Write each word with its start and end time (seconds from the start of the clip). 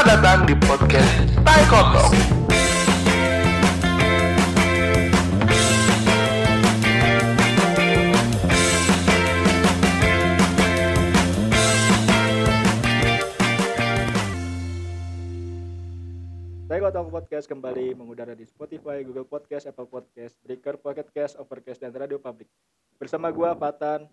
Selamat 0.00 0.16
datang 0.16 0.40
di 0.48 0.56
podcast 0.64 1.12
Tai 1.44 1.62
Kotok. 1.68 2.08
Saya 16.64 16.80
Gotong 16.80 17.12
Podcast 17.12 17.44
kembali 17.44 17.92
mengudara 17.92 18.32
di 18.32 18.48
Spotify, 18.48 19.04
Google 19.04 19.28
Podcast, 19.28 19.68
Apple 19.68 19.84
Podcast, 19.84 20.32
Breaker, 20.40 20.80
Pocket 20.80 21.12
Cast, 21.12 21.36
Overcast, 21.36 21.84
dan 21.84 21.92
Radio 21.92 22.16
Public. 22.16 22.48
Bersama 22.96 23.28
gua 23.28 23.52
Fatan. 23.52 24.08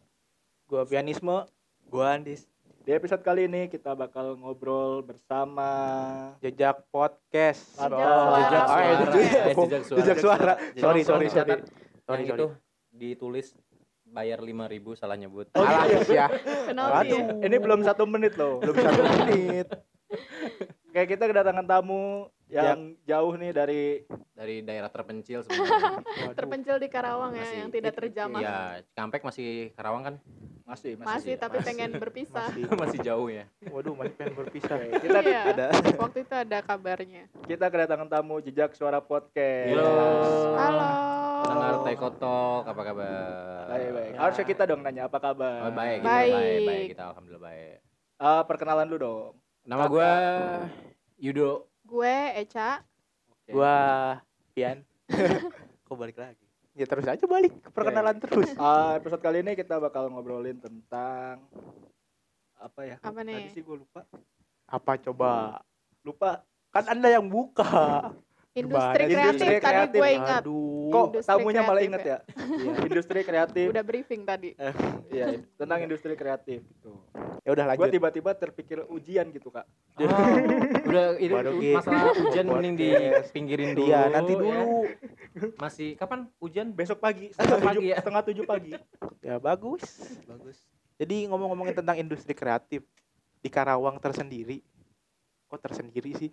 Gua 0.68 0.84
pianisme, 0.84 1.48
gua 1.88 2.20
Andis. 2.20 2.57
Di 2.88 2.96
episode 2.96 3.20
kali 3.20 3.52
ini 3.52 3.68
kita 3.68 3.92
bakal 3.94 4.40
ngobrol 4.40 5.04
bersama 5.04 5.68
Jejak 6.40 6.88
podcast. 6.88 7.76
Jejak 7.76 7.92
Oh, 7.92 8.00
suara. 8.00 8.40
jejak 8.40 8.64
Ah, 8.64 8.66
suara. 8.66 8.88
jejak- 8.88 9.56
jejak 9.60 9.84
suara. 9.84 10.00
Jejak 10.00 10.18
suara. 10.18 10.54
Sorry, 10.74 11.02
sorry, 11.04 11.28
sorry. 11.28 11.56
Sorry, 12.00 12.24
yang 12.24 12.30
sorry. 12.30 12.40
itu 12.40 12.48
ditulis 12.90 13.48
bayar 14.08 14.40
5000 14.40 14.96
salah 14.96 15.20
nyebut. 15.20 15.52
Oh, 15.52 15.60
Alah, 15.60 15.84
gitu 15.92 16.16
ya. 16.16 16.32
Kenapa 16.64 17.04
ya? 17.04 17.12
Aduh. 17.12 17.44
ini 17.44 17.58
belum 17.60 17.84
satu 17.84 18.08
menit 18.08 18.40
loh. 18.40 18.64
Belum 18.64 18.76
satu 18.78 19.02
menit. 19.04 19.68
Kayak 20.96 21.08
kita 21.12 21.24
kedatangan 21.28 21.68
tamu 21.68 22.32
yang 22.48 22.96
jauh 23.04 23.36
nih 23.36 23.52
dari 23.52 23.84
Dari 24.32 24.62
daerah 24.62 24.88
terpencil 24.88 25.42
sebenarnya. 25.50 26.00
Terpencil 26.32 26.78
di 26.78 26.88
Karawang 26.88 27.34
ya, 27.34 27.42
Masih- 27.42 27.58
yang 27.58 27.70
tidak 27.70 27.94
terjamah. 27.98 28.40
Iya, 28.40 28.58
Cikampek 28.88 29.22
masih 29.26 29.50
Karawang 29.76 30.04
kan? 30.06 30.16
Masih 30.68 31.00
masih. 31.00 31.08
masih, 31.08 31.34
tapi 31.40 31.58
masih. 31.58 31.68
pengen 31.72 31.92
berpisah. 31.96 32.52
Masih. 32.52 32.64
masih 32.84 33.00
jauh 33.00 33.30
ya. 33.32 33.48
Waduh, 33.72 33.96
masih 33.96 34.14
pengen 34.20 34.36
berpisah. 34.36 34.76
Oke, 34.76 35.00
kita 35.00 35.20
Iya, 35.24 35.42
Ada. 35.56 35.68
waktu 36.04 36.18
itu 36.28 36.34
ada 36.36 36.58
kabarnya. 36.60 37.24
kita 37.48 37.66
kedatangan 37.72 38.08
tamu 38.12 38.44
jejak 38.44 38.76
suara 38.76 39.00
podcast. 39.00 39.72
Halo. 39.72 39.88
Halo. 40.60 40.90
Dengar 41.48 41.76
Tekotok, 41.88 42.62
apa 42.68 42.82
kabar? 42.84 43.64
Baik, 43.72 43.90
baik. 43.96 44.12
Harusnya 44.20 44.46
kita 44.46 44.64
dong 44.68 44.82
nanya 44.84 45.08
apa 45.08 45.18
kabar. 45.24 45.60
Oh, 45.64 45.72
baik, 45.72 45.98
kita 46.04 46.10
Baik. 46.12 46.34
baik, 46.34 46.60
baik, 46.68 46.88
kita 46.92 47.04
alhamdulillah 47.08 47.44
baik. 47.48 47.76
Ah, 48.18 48.42
perkenalan 48.44 48.88
lu 48.90 48.98
dong. 49.00 49.34
Nama 49.64 49.84
gua 49.88 50.12
Yudo. 51.16 51.68
Gue 51.84 52.16
Eca. 52.36 52.84
Gua 53.48 53.76
Pian. 54.52 54.84
Kok 55.88 55.96
balik 55.96 56.20
lagi? 56.20 56.47
Ya 56.78 56.86
terus 56.86 57.10
aja 57.10 57.26
balik 57.26 57.58
ke 57.58 57.70
perkenalan 57.74 58.22
terus. 58.22 58.54
Ah, 58.62 59.02
episode 59.02 59.18
kali 59.18 59.42
ini 59.42 59.58
kita 59.58 59.82
bakal 59.82 60.14
ngobrolin 60.14 60.62
tentang 60.62 61.42
apa 62.54 62.82
ya? 62.86 62.96
Apa 63.02 63.26
nih? 63.26 63.50
Tadi 63.50 63.58
sih 63.58 63.62
gue 63.66 63.82
lupa. 63.82 64.06
Apa 64.70 64.94
coba? 65.02 65.58
Lupa. 66.06 66.46
Kan 66.70 66.86
Anda 66.86 67.18
yang 67.18 67.26
buka. 67.26 67.66
Industri 68.58 69.04
kreatif 69.06 69.38
Industri 69.38 69.56
tadi 69.62 69.88
gue 69.94 70.10
ingat. 70.18 70.42
Aduh. 70.42 70.90
Kok 70.90 71.06
Industri 71.14 71.30
tamunya 71.30 71.62
malah 71.62 71.84
inget 71.86 72.02
ya? 72.02 72.10
ya? 72.10 72.18
Iya, 72.58 72.74
industri 72.90 73.20
kreatif. 73.22 73.66
Udah 73.70 73.84
briefing 73.86 74.22
tadi. 74.26 74.50
Iya, 75.14 75.26
tentang 75.60 75.80
industri 75.86 76.14
kreatif 76.18 76.60
gitu. 76.66 76.92
Ya 77.46 77.50
udah 77.54 77.66
Gue 77.76 77.88
lanjut. 77.88 77.94
tiba-tiba 77.94 78.32
terpikir 78.36 78.78
ujian 78.90 79.30
gitu, 79.32 79.54
Kak. 79.54 79.64
Oh, 80.00 80.04
udah 80.90 81.06
gitu. 81.22 81.76
masalah 81.76 82.12
hujan 82.18 82.46
mending 82.50 82.76
Podcast. 82.76 83.30
dipinggirin 83.30 83.70
dulu. 83.78 83.88
Iya, 83.88 84.02
nanti 84.12 84.34
ya. 84.34 84.40
dulu. 84.42 84.64
Masih 85.62 85.90
kapan 85.96 86.20
hujan? 86.42 86.68
Besok 86.74 86.98
pagi, 87.00 87.30
setengah 87.32 87.60
Pagi 87.62 87.78
tujuh, 87.78 87.82
ya? 87.88 87.96
setengah 88.02 88.24
tujuh 88.26 88.44
pagi. 88.50 88.74
Ya 89.22 89.36
bagus. 89.38 89.84
Bagus. 90.26 90.58
Jadi 90.98 91.30
ngomong-ngomongin 91.30 91.78
tentang 91.78 91.96
industri 92.02 92.34
kreatif 92.34 92.82
di 93.40 93.50
Karawang 93.54 94.02
tersendiri. 94.02 94.66
Kok 95.48 95.62
tersendiri 95.62 96.12
sih? 96.18 96.32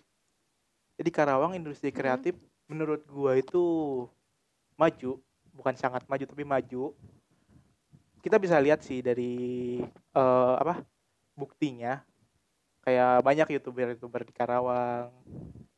Jadi 0.94 1.10
Karawang 1.10 1.54
industri 1.54 1.88
Hmm. 1.88 1.96
kreatif 1.96 2.34
menurut 2.64 3.02
gua 3.04 3.34
itu 3.34 3.62
maju, 4.74 5.18
bukan 5.50 5.74
sangat 5.74 6.02
maju 6.04 6.24
tapi 6.24 6.42
maju. 6.42 6.94
Kita 8.18 8.36
bisa 8.36 8.56
lihat 8.56 8.80
sih 8.80 9.00
dari 9.00 9.34
eh, 10.14 10.54
apa? 10.56 10.80
buktinya 11.34 11.98
kayak 12.80 13.20
banyak 13.20 13.48
youtuber-youtuber 13.50 14.22
di 14.22 14.30
Karawang. 14.30 15.10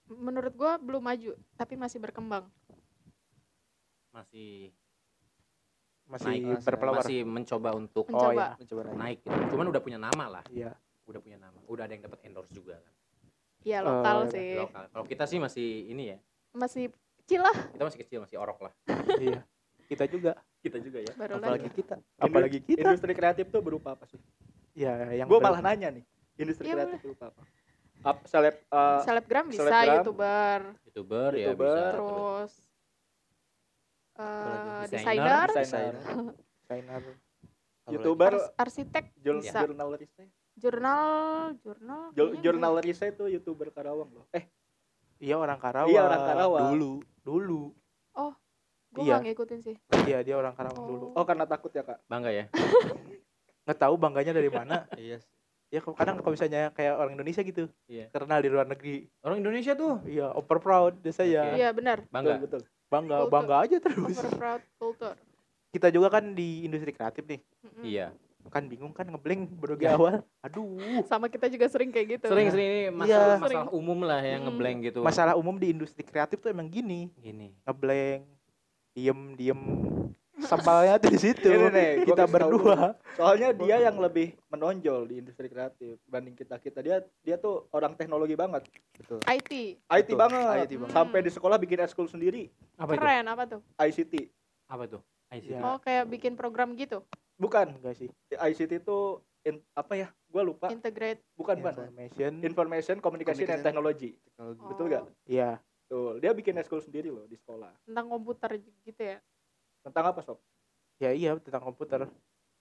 Menurut 0.06 0.52
gue 0.52 0.72
belum 0.78 1.00
maju, 1.00 1.32
tapi 1.56 1.74
masih 1.74 1.96
berkembang. 1.96 2.44
Masih 4.12 4.70
Masih 6.06 6.38
naik 6.38 6.62
berpeluang. 6.62 7.00
masih 7.00 7.18
mencoba 7.24 7.70
untuk 7.72 8.04
Oh, 8.06 8.14
Mencoba. 8.14 8.36
iya. 8.46 8.48
Mencoba 8.54 8.80
naik. 8.84 8.94
naik 8.94 9.18
gitu. 9.24 9.42
Cuman 9.50 9.66
udah 9.66 9.82
punya 9.82 9.98
nama 9.98 10.24
lah. 10.30 10.44
Iya. 10.46 10.70
Udah 11.02 11.18
punya 11.18 11.34
nama. 11.36 11.58
Udah 11.66 11.82
ada 11.82 11.92
yang 11.92 12.04
dapat 12.04 12.20
endorse 12.22 12.52
juga 12.52 12.78
kan. 12.78 12.94
Iya 13.66 13.78
lokal 13.82 14.18
Eh, 14.22 14.30
sih. 14.30 14.50
Lokal. 14.56 14.84
Kalau 14.88 15.04
kita 15.04 15.24
sih 15.26 15.38
masih 15.38 15.68
ini 15.90 16.14
ya. 16.14 16.18
Masih 16.54 16.86
kecil 17.20 17.42
lah 17.42 17.56
Kita 17.74 17.82
masih 17.82 18.00
kecil, 18.00 18.18
masih 18.22 18.36
orok 18.38 18.58
lah. 18.62 18.72
iya. 19.20 19.42
Kita 19.86 20.06
juga, 20.06 20.38
Kita 20.58 20.78
juga 20.78 20.98
ya. 21.00 21.12
baru 21.14 21.38
apalagi 21.38 21.66
lagi. 21.66 21.74
kita. 21.74 21.96
Apalagi 22.16 22.58
kita. 22.60 22.80
Industri 22.86 23.12
kreatif 23.12 23.46
tuh 23.48 23.58
berupa 23.60 23.92
apa 23.92 24.06
sih? 24.06 24.18
Ya, 24.72 24.94
yang 25.10 25.26
Gue 25.26 25.38
malah 25.38 25.58
nanya 25.58 25.90
nih. 25.90 26.04
Industri 26.36 26.66
Iya, 26.66 26.74
kreatif 26.76 26.98
berupa 27.02 27.24
apa? 27.28 27.42
Up, 28.04 28.18
seleb, 28.24 28.54
uh, 28.68 29.02
Selebgram 29.02 29.46
bisa, 29.48 29.62
selebgram. 29.62 29.94
youtuber, 29.98 30.58
YouTuber, 30.86 31.30
ya 31.32 31.46
YouTuber. 31.48 31.66
bisa. 31.66 31.90
terus 31.90 32.52
eh 34.16 34.82
Desainer. 34.86 35.48
desainer, 35.48 35.48
desainer, 35.50 35.94
desainer. 36.62 37.02
youtuber, 37.92 38.32
ars- 38.32 38.52
arsitek, 38.56 39.04
bisa. 39.16 39.60
jurnal. 39.64 39.90
Jurnal, 40.56 41.52
jurnal, 41.60 42.02
Jur- 42.10 42.32
kayaknya 42.32 42.42
Jurnal 42.42 42.74
riset 42.80 43.12
tuh 43.14 43.28
youtuber 43.28 43.68
Karawang 43.70 44.08
loh. 44.10 44.26
Eh, 44.32 44.48
Iya 45.16 45.36
orang 45.36 45.56
Karawang. 45.56 45.88
Iya, 45.88 46.00
orang 46.02 46.22
Karawang. 46.22 46.62
Dulu, 46.72 46.92
dulu. 47.22 47.62
gue 48.86 49.04
Iya. 49.04 49.20
nggak 49.20 49.24
ngikutin 49.28 49.60
sih. 49.60 49.76
Iya 50.02 50.18
dia 50.20 50.34
orang 50.34 50.56
Karawang 50.56 50.86
dulu. 50.86 51.06
oh 51.12 51.24
karena 51.24 51.44
takut 51.44 51.68
ya 51.68 51.84
kak? 51.84 52.00
Bangga 52.06 52.32
ya. 52.32 52.48
Nggak 53.66 53.76
tahu 53.78 53.94
bangganya 53.96 54.32
dari 54.32 54.48
mana. 54.48 54.88
Iya. 54.96 55.20
ya 55.68 55.82
kok- 55.82 55.92
kadang 55.92 56.16
kalau 56.16 56.32
misalnya 56.32 56.70
kayak 56.70 56.96
orang 56.96 57.12
Indonesia 57.12 57.42
gitu. 57.42 57.68
Iya. 57.84 58.08
Terkenal 58.08 58.40
di 58.40 58.48
luar 58.48 58.64
negeri. 58.64 59.04
Orang 59.20 59.36
Indonesia 59.38 59.74
tuh 59.74 60.00
Iya, 60.02 60.32
over 60.32 60.56
proud 60.58 60.96
deh 61.00 61.12
saya. 61.12 61.44
Oke. 61.44 61.58
Iya 61.58 61.68
benar. 61.72 61.98
bangga. 62.08 62.38
Betul, 62.38 62.62
betul. 62.62 62.62
Bangga, 62.86 63.16
Kultur. 63.18 63.32
bangga 63.34 63.56
aja 63.58 63.76
terus. 63.78 64.16
Over 64.16 64.32
proud 64.32 64.62
culture. 64.78 65.16
Kita 65.68 65.88
juga 65.90 66.08
kan 66.08 66.24
di 66.32 66.62
industri 66.62 66.88
kreatif 66.90 67.26
nih. 67.26 67.40
Mm-mm. 67.60 67.82
Iya. 67.84 68.06
Kan 68.48 68.66
bingung 68.66 68.90
kan 68.90 69.04
ngeblank 69.04 69.50
baru 69.56 69.74
di 69.74 69.86
awal. 69.86 70.22
Aduh. 70.40 70.78
Sama 71.04 71.26
kita 71.26 71.46
juga 71.46 71.66
sering 71.66 71.90
kayak 71.90 72.18
gitu. 72.18 72.26
Sering 72.28 72.48
sering 72.48 72.68
ini 72.68 72.82
masalah, 72.88 73.36
Iya. 73.36 73.42
masalah 73.42 73.68
umum 73.70 73.98
lah 74.00 74.20
yang 74.20 74.40
Hmm. 74.42 74.48
ngeblank 74.50 74.78
gitu. 74.84 75.00
Masalah 75.00 75.34
umum 75.34 75.54
di 75.54 75.70
industri 75.70 76.02
kreatif 76.02 76.38
tuh 76.38 76.50
emang 76.50 76.66
gini. 76.66 77.10
gini. 77.16 77.52
Ngeblank, 77.62 78.22
diem, 78.92 79.20
diem. 79.34 79.60
Sampalnya 80.36 81.00
tuh 81.00 81.08
di 81.08 81.18
situ. 81.18 81.48
Ini 81.48 81.72
nih, 81.72 81.90
kita 82.04 82.28
berdua. 82.28 82.92
Soalnya 83.16 83.56
dia 83.56 83.80
yang 83.80 83.96
lebih 83.96 84.36
menonjol 84.46 85.08
di 85.08 85.14
industri 85.18 85.48
kreatif 85.48 85.96
dibanding 86.04 86.36
kita 86.36 86.60
kita 86.60 86.84
dia 86.84 87.00
dia 87.24 87.36
tuh 87.36 87.64
orang 87.72 87.96
teknologi 87.96 88.36
banget. 88.36 88.68
Betul. 88.94 89.24
IT. 89.24 89.80
IT 89.80 90.06
Betul, 90.06 90.20
banget. 90.20 90.68
IT 90.68 90.72
banget. 90.76 90.92
Sampai 90.92 91.24
di 91.24 91.32
sekolah 91.32 91.56
bikin 91.56 91.80
eskul 91.80 92.04
sendiri 92.04 92.52
Apa 92.76 92.94
itu? 92.94 93.00
Keren 93.00 93.24
apa 93.26 93.42
tuh? 93.48 93.60
ICT. 93.80 94.28
Apa 94.68 94.82
itu? 94.84 94.98
ICT. 95.32 95.56
Ya. 95.56 95.60
Oh 95.64 95.80
kayak 95.80 96.04
bikin 96.06 96.36
program 96.36 96.76
gitu. 96.76 97.00
Bukan 97.36 97.76
Enggak 97.76 97.96
sih. 97.96 98.08
ICT 98.30 98.80
itu 98.80 98.98
in- 99.42 99.62
apa 99.72 99.92
ya? 99.94 100.08
Gua 100.26 100.42
lupa. 100.42 100.66
Integrate. 100.68 101.20
Bukan 101.34 101.60
bukan. 101.60 101.72
Information. 101.76 102.32
Information 102.40 102.96
Communication 102.98 103.48
and 103.50 103.62
Technology. 103.62 104.16
Betul 104.34 104.84
Oh, 104.84 104.88
nggak? 104.88 105.04
Iya. 105.24 105.60
Tuh, 105.86 106.18
dia 106.18 106.32
bikin 106.32 106.56
eskul 106.56 106.82
sendiri 106.82 107.08
loh 107.08 107.24
di 107.24 107.36
sekolah. 107.36 107.70
Tentang 107.84 108.10
komputer 108.10 108.50
gitu 108.58 108.98
ya. 108.98 109.22
Tentang 109.80 110.10
apa 110.10 110.18
sob? 110.20 110.42
Ya 110.98 111.12
iya 111.12 111.36
tentang 111.38 111.62
komputer. 111.62 112.08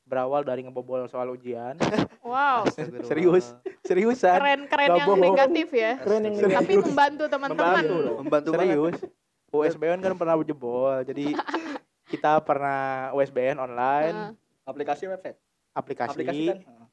Berawal 0.06 0.46
dari 0.46 0.62
ngebobol 0.62 1.08
soal 1.08 1.32
ujian. 1.32 1.80
Wow. 2.26 2.66
Serius. 3.06 3.54
Seriusan. 3.86 4.42
Keren-keren 4.42 4.88
Nggak 4.88 4.98
yang 4.98 5.08
bohong. 5.08 5.26
negatif 5.30 5.68
ya. 5.70 5.94
Keren 6.02 6.26
yang 6.26 6.36
Tapi 6.58 6.74
membantu 6.82 7.24
teman-teman. 7.30 7.66
Membantu 7.70 7.96
loh. 7.96 8.16
membantu 8.18 8.50
Serius. 8.52 8.98
USBN 9.54 10.00
kan 10.02 10.14
pernah 10.18 10.34
jebol. 10.42 11.06
Jadi 11.06 11.38
kita 12.12 12.42
pernah 12.42 13.14
USBN 13.14 13.62
online, 13.62 14.14
Nah, 14.16 14.30
Aplikasi 14.66 15.06
website. 15.06 15.38
aplikasi, 15.72 16.12
Aplikasi 16.18 16.46
kan. 16.50 16.88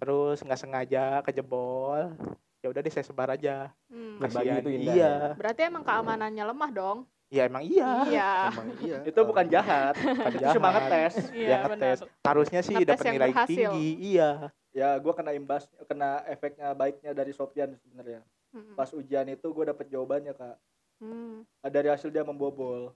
Terus 0.00 0.38
nggak 0.42 0.60
sengaja 0.60 1.04
kejebol. 1.22 2.10
Ya 2.58 2.72
udah 2.72 2.80
deh 2.80 2.90
saya 2.90 3.04
sebar 3.04 3.28
aja. 3.30 3.70
hmm. 3.92 4.18
Kasihan. 4.18 4.58
itu 4.58 4.70
indah 4.72 4.94
Iya. 4.96 5.14
Berarti 5.36 5.60
emang 5.68 5.84
keamanannya 5.84 6.44
lemah 6.48 6.70
dong. 6.72 6.98
Ya 7.28 7.46
emang 7.46 7.62
iya. 7.62 7.90
Iya. 8.08 8.30
emang 8.50 8.68
iya 8.80 8.98
Itu 9.04 9.20
bukan 9.22 9.46
jahat. 9.46 9.94
Kan 9.98 10.32
Itu 10.32 10.44
cuma 10.58 10.68
jahat. 10.72 10.82
ngetes. 10.88 11.14
Iya 11.30 11.58
benar. 11.66 11.68
ngetes. 11.70 11.98
Harusnya 12.24 12.60
sih 12.64 12.74
Ngetes 12.74 12.98
dapat 12.98 13.06
nilai 13.12 13.30
berhasil. 13.30 13.52
tinggi. 13.52 13.88
Iya. 14.14 14.30
Ya, 14.74 14.90
gua 14.98 15.14
kena 15.14 15.30
imbas, 15.30 15.70
kena 15.86 16.26
efeknya 16.26 16.74
baiknya 16.74 17.14
dari 17.14 17.30
Sofian 17.30 17.78
sebenarnya. 17.78 18.26
Mm-mm. 18.50 18.74
Pas 18.74 18.90
ujian 18.90 19.26
itu 19.26 19.46
gue 19.46 19.64
dapet 19.66 19.86
jawabannya 19.86 20.34
kak. 20.34 20.56
Hmm. 20.98 21.42
Dari 21.60 21.90
hasil 21.90 22.10
dia 22.10 22.22
membobol. 22.22 22.90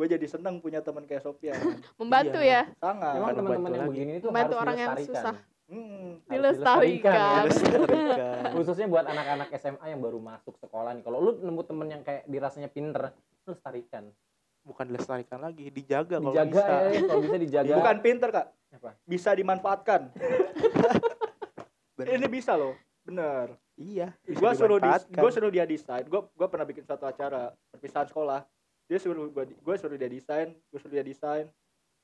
Gue 0.00 0.08
jadi 0.08 0.24
seneng 0.24 0.64
punya 0.64 0.80
teman 0.80 1.04
kayak 1.04 1.20
Sofian. 1.20 1.52
Membantu 2.00 2.40
Iya. 2.40 2.64
ya. 2.64 2.80
Sangat. 2.80 3.12
Memang 3.20 3.32
teman-teman 3.36 3.70
yang 3.70 3.84
begini 3.84 4.12
itu 4.16 4.26
Membantu 4.32 4.56
harus 4.56 4.64
orang 4.64 4.76
yang 4.80 4.90
dilestarikan. 4.96 5.12
susah. 5.20 5.34
Hmm. 5.70 6.08
Dilestarikan. 6.24 7.42
dilestarikan 7.44 8.08
ya. 8.16 8.32
khususnya 8.56 8.86
buat 8.88 9.04
anak-anak 9.04 9.48
SMA 9.54 9.86
yang 9.86 10.00
baru 10.00 10.18
masuk 10.18 10.56
sekolah 10.56 10.96
nih 10.96 11.04
kalau 11.04 11.18
lu 11.20 11.30
nemu 11.38 11.62
temen 11.62 11.86
yang 11.86 12.02
kayak 12.02 12.26
dirasanya 12.26 12.66
pinter 12.66 13.14
lestarikan 13.46 14.10
bukan 14.60 14.90
dilestarikan 14.90 15.38
lagi 15.38 15.70
dijaga 15.70 16.18
kalau 16.18 16.34
dijaga 16.34 16.50
bisa 16.50 16.74
ya 16.90 17.00
kalau 17.06 17.22
bisa 17.22 17.36
dijaga 17.38 17.74
Bukan 17.76 17.96
pinter 18.02 18.28
kak, 18.30 18.46
apa 18.72 18.90
bisa 19.04 19.30
dimanfaatkan. 19.30 20.00
Ini 22.00 22.26
bisa 22.26 22.56
loh, 22.56 22.74
bener. 23.02 23.54
iya 23.76 24.10
Gua 24.26 24.50
suruh 24.52 24.80
gua 25.06 25.30
suruh 25.30 25.52
dia 25.52 25.64
desain. 25.64 26.02
Gua 26.04 26.26
gua 26.32 26.48
pernah 26.48 26.64
bikin 26.64 26.82
satu 26.82 27.04
acara 27.04 27.52
perpisahan 27.70 28.08
sekolah. 28.08 28.42
Dia 28.90 28.98
suruh 28.98 29.30
gua 29.30 29.46
gua 29.46 29.74
suruh 29.78 29.94
dia 29.94 30.10
desain, 30.10 30.50
gua 30.66 30.78
suruh 30.82 30.90
dia 30.92 31.06
desain. 31.06 31.46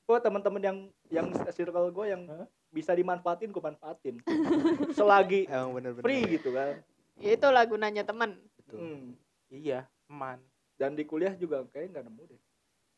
Gua 0.07 0.23
teman-teman 0.23 0.63
yang 0.63 0.77
yang 1.11 1.27
circle 1.51 1.91
gua 1.91 2.07
yang 2.07 2.23
bisa 2.71 2.95
dimanfaatin 2.95 3.51
gua 3.51 3.67
manfaatin. 3.67 4.23
Selagi 4.97 5.51
Emang 5.51 5.75
bener-bener. 5.75 5.99
free 5.99 6.23
gitu 6.31 6.55
kan. 6.55 6.79
Ya 7.19 7.35
itulah 7.35 7.67
gunanya 7.67 8.07
teman. 8.07 8.39
Betul. 8.55 8.79
Hmm. 8.79 9.05
iya 9.47 9.83
teman 10.05 10.39
Dan 10.75 10.93
di 10.93 11.03
kuliah 11.03 11.33
juga 11.33 11.67
kayaknya 11.67 11.99
nggak 11.99 12.05
nemu 12.05 12.23
deh. 12.23 12.39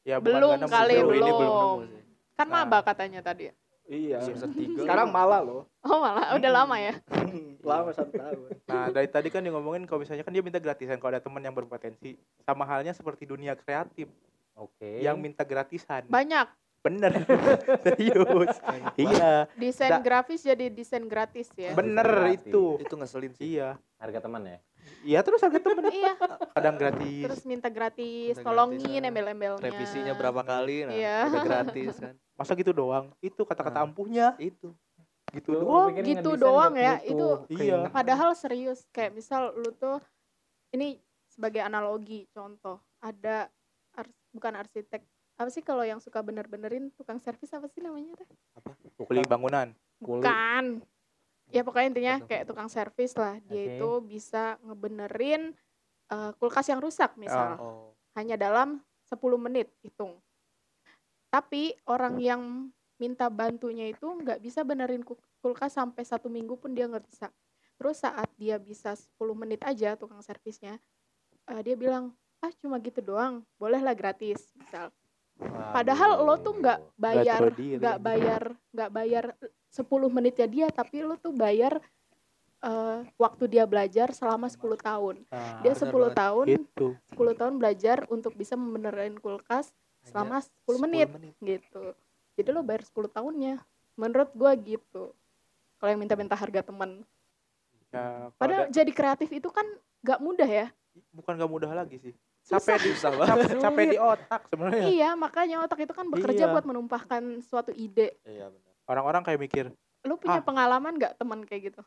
ya 0.03 0.15
Belum 0.19 0.53
nemu, 0.53 0.67
kali, 0.67 0.93
sejauh 0.93 1.09
ini 1.09 1.31
belum. 1.31 1.77
nemu 1.79 1.89
sih. 1.89 2.03
Kan 2.35 2.47
Nah. 2.47 2.61
maba 2.61 2.79
katanya 2.83 3.21
tadi. 3.21 3.49
Iya. 3.89 4.21
Semester 4.21 4.53
tiga. 4.53 4.85
Sekarang 4.85 5.09
malah 5.09 5.41
loh. 5.41 5.65
Oh 5.81 5.97
malah 5.97 6.31
udah 6.31 6.51
lama 6.53 6.77
ya. 6.77 6.93
Lama 7.59 7.89
satu 7.89 8.13
tahun. 8.13 8.49
nah 8.63 8.87
dari 8.87 9.05
tadi 9.05 9.27
kan 9.27 9.41
dia 9.41 9.49
ngomongin 9.49 9.83
kalau 9.83 9.99
misalnya 9.99 10.21
kan 10.21 10.29
dia 10.29 10.39
minta 10.39 10.57
gratisan 10.57 10.95
kalau 10.95 11.11
ada 11.11 11.19
teman 11.19 11.41
yang 11.41 11.51
berpotensi 11.51 12.15
sama 12.39 12.63
halnya 12.63 12.93
seperti 12.93 13.25
dunia 13.25 13.51
kreatif 13.53 14.07
oke 14.55 14.87
yang 15.01 15.17
minta 15.17 15.43
gratisan 15.43 16.07
Banyak. 16.07 16.47
bener 16.79 17.11
serius 17.83 18.55
iya 18.95 19.43
Desain 19.53 19.91
Da- 19.91 19.99
grafis 19.99 20.39
jadi 20.41 20.69
desain 20.69 21.03
gratis 21.03 21.51
ya. 21.51 21.73
bener 21.73 22.07
gratis. 22.07 22.47
itu 22.47 22.79
Itu 22.79 22.93
ngeselin 22.95 23.33
sih. 23.33 23.57
iya 23.57 23.75
harga 23.97 24.23
teman 24.23 24.41
ya 24.45 24.57
iya 25.03 25.19
terus 25.19 25.41
harga 25.41 25.59
temen 25.59 25.83
iya. 25.91 26.15
kadang 26.55 26.79
gratis 26.79 27.23
Terus 27.27 27.41
minta 27.43 27.67
gratis, 27.67 28.33
Minta 28.33 28.45
tolongin 28.45 28.79
gratis, 28.79 28.95
ah. 28.95 29.09
embel-embelnya. 29.11 29.61
Revisinya 29.61 30.13
berapa 30.15 30.41
kali 30.41 30.75
nah 30.85 30.95
Iya. 30.95 31.17
udah 31.27 31.43
gratis 31.43 31.93
kan. 31.99 32.15
Masa 32.39 32.55
gitu 32.55 32.71
doang 32.71 33.11
itu 33.19 33.43
kata-kata 33.43 33.75
Nah. 33.75 33.85
ampuhnya 33.85 34.27
Itu. 34.39 34.71
gitu 35.29 35.49
Lu 35.51 35.61
doang 35.61 35.91
gitu 35.93 36.31
doang 36.33 36.73
ya, 36.73 37.03
itu- 37.03 37.43
Iya. 37.51 37.91
Padahal 37.91 38.31
serius 38.33 38.87
kayak 38.89 39.13
misal 39.13 39.51
lu 39.53 39.69
tuh 39.71 39.99
ini 40.71 40.97
sebagai 41.27 41.59
analogi 41.59 42.25
contoh 42.29 42.79
ada 42.97 43.51
ars- 43.93 44.15
bukan 44.31 44.55
arsitek 44.55 45.03
apa 45.35 45.49
sih 45.49 45.61
kalau 45.61 45.83
yang 45.83 45.99
suka 45.99 46.19
bener-benerin 46.19 46.89
tukang 46.95 47.15
servis 47.17 47.51
apa 47.51 47.67
sih 47.67 47.79
namanya 47.79 48.11
teh? 48.15 48.27
kuli 48.97 49.23
bangunan 49.23 49.71
Kuli. 49.97 50.19
Bukan. 50.19 50.63
Ya 51.49 51.61
pokoknya 51.61 51.87
intinya 51.89 52.15
Apa 52.15 52.25
kayak 52.25 52.45
tukang 52.45 52.69
servis 52.69 53.11
lah. 53.15 53.35
Dia 53.43 53.59
Oke. 53.59 53.71
itu 53.75 53.89
bisa 54.07 54.43
ngebenerin 54.61 55.51
eh, 56.07 56.31
kulkas 56.35 56.65
yang 56.65 56.79
rusak 56.79 57.13
misal. 57.15 57.49
Oh. 57.55 57.91
Hanya 58.13 58.33
dalam 58.33 58.79
10 59.05 59.19
menit 59.37 59.67
hitung. 59.79 60.17
Tapi 61.29 61.77
orang 61.85 62.17
yang 62.17 62.41
minta 62.97 63.29
bantunya 63.29 63.87
itu 63.87 64.03
nggak 64.03 64.41
bisa 64.41 64.65
benerin 64.65 65.05
ku- 65.05 65.17
kulkas 65.39 65.77
sampai 65.77 66.03
satu 66.03 66.27
minggu 66.27 66.57
pun 66.57 66.73
dia 66.73 66.89
nggak 66.89 67.05
bisa. 67.05 67.29
Terus 67.79 68.01
saat 68.03 68.27
dia 68.35 68.59
bisa 68.59 68.91
10 68.91 69.31
menit 69.31 69.63
aja 69.63 69.95
tukang 69.95 70.19
servisnya, 70.19 70.75
eh, 71.47 71.61
dia 71.63 71.79
bilang, 71.79 72.11
ah 72.43 72.51
cuma 72.59 72.75
gitu 72.81 72.99
doang, 72.99 73.45
bolehlah 73.55 73.95
gratis 73.95 74.51
misal. 74.57 74.91
Padahal 75.71 76.19
lo 76.19 76.35
tuh 76.35 76.59
nggak 76.59 76.79
bayar, 76.99 77.39
nggak 77.55 77.97
bayar, 78.03 78.43
nggak 78.75 78.91
bayar 78.91 79.25
10 79.71 80.11
menitnya 80.11 80.47
dia, 80.49 80.67
tapi 80.67 80.99
lo 80.99 81.15
tuh 81.15 81.31
bayar 81.31 81.79
eh, 82.59 82.99
waktu 83.15 83.47
dia 83.47 83.63
belajar 83.63 84.11
selama 84.11 84.51
10 84.51 84.75
tahun. 84.75 85.23
nah, 85.31 85.63
Dia 85.63 85.71
benar 85.71 85.79
10 85.79 85.95
banget. 85.95 86.17
tahun, 86.19 86.45
gitu 86.51 86.87
10 87.15 87.33
tahun 87.39 87.53
belajar 87.55 87.97
untuk 88.11 88.35
bisa 88.35 88.59
membenerin 88.59 89.15
kulkas 89.15 89.71
selama 90.01 90.39
10 90.39 90.79
menit 90.79 91.07
gitu. 91.39 91.83
Jadi 92.33 92.49
lo 92.49 92.61
bayar 92.61 92.83
10 92.83 93.09
tahunnya. 93.09 93.59
Menurut 93.93 94.31
gua 94.31 94.55
gitu. 94.55 95.11
Kalau 95.75 95.89
yang 95.89 95.99
minta-minta 95.99 96.33
harga 96.33 96.61
teman. 96.61 97.03
ya, 97.89 98.29
Padahal 98.35 98.65
ada- 98.65 98.71
jadi 98.71 98.91
kreatif 98.91 99.29
itu 99.29 99.49
kan 99.49 99.65
gak 99.99 100.19
mudah 100.19 100.45
ya. 100.45 100.67
bukan 101.09 101.33
gak 101.33 101.47
mudah 101.47 101.71
lagi 101.71 101.95
sih 101.97 102.13
capek 102.43 102.75
di 102.81 102.91
capek, 102.93 103.55
capek 103.57 103.85
di 103.87 103.97
otak 103.97 104.41
sebenarnya 104.45 104.85
Iya, 104.85 105.09
makanya 105.13 105.63
otak 105.63 105.79
itu 105.79 105.93
kan 105.93 106.05
bekerja 106.05 106.43
Iya. 106.43 106.51
buat 106.51 106.65
menumpahkan 106.65 107.21
suatu 107.41 107.71
ide. 107.71 108.19
Iya 108.21 108.49
benar. 108.49 108.73
orang-orang 108.85 109.21
kayak 109.23 109.39
mikir 109.39 109.65
Lu 110.01 110.15
punya 110.15 110.37
Ah. 110.37 110.45
pengalaman 110.45 110.97
gak 110.97 111.13
teman 111.15 111.41
kayak 111.43 111.71
gitu? 111.71 111.81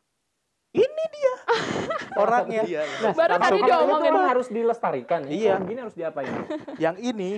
orangnya 2.16 2.62
Iya. 2.64 2.82
Nah, 3.00 3.12
Baru 3.12 3.32
kalau- 3.32 3.44
tadi 3.44 3.58
diomongin. 3.62 4.12
harus 4.14 4.48
dilestarikan 4.48 5.20
ya. 5.24 5.30
Iya. 5.30 5.52
Kalau 5.54 5.66
Gini 5.66 5.80
harus 5.80 5.96
diapain? 5.96 6.34
yang 6.78 6.96
ini 6.98 7.30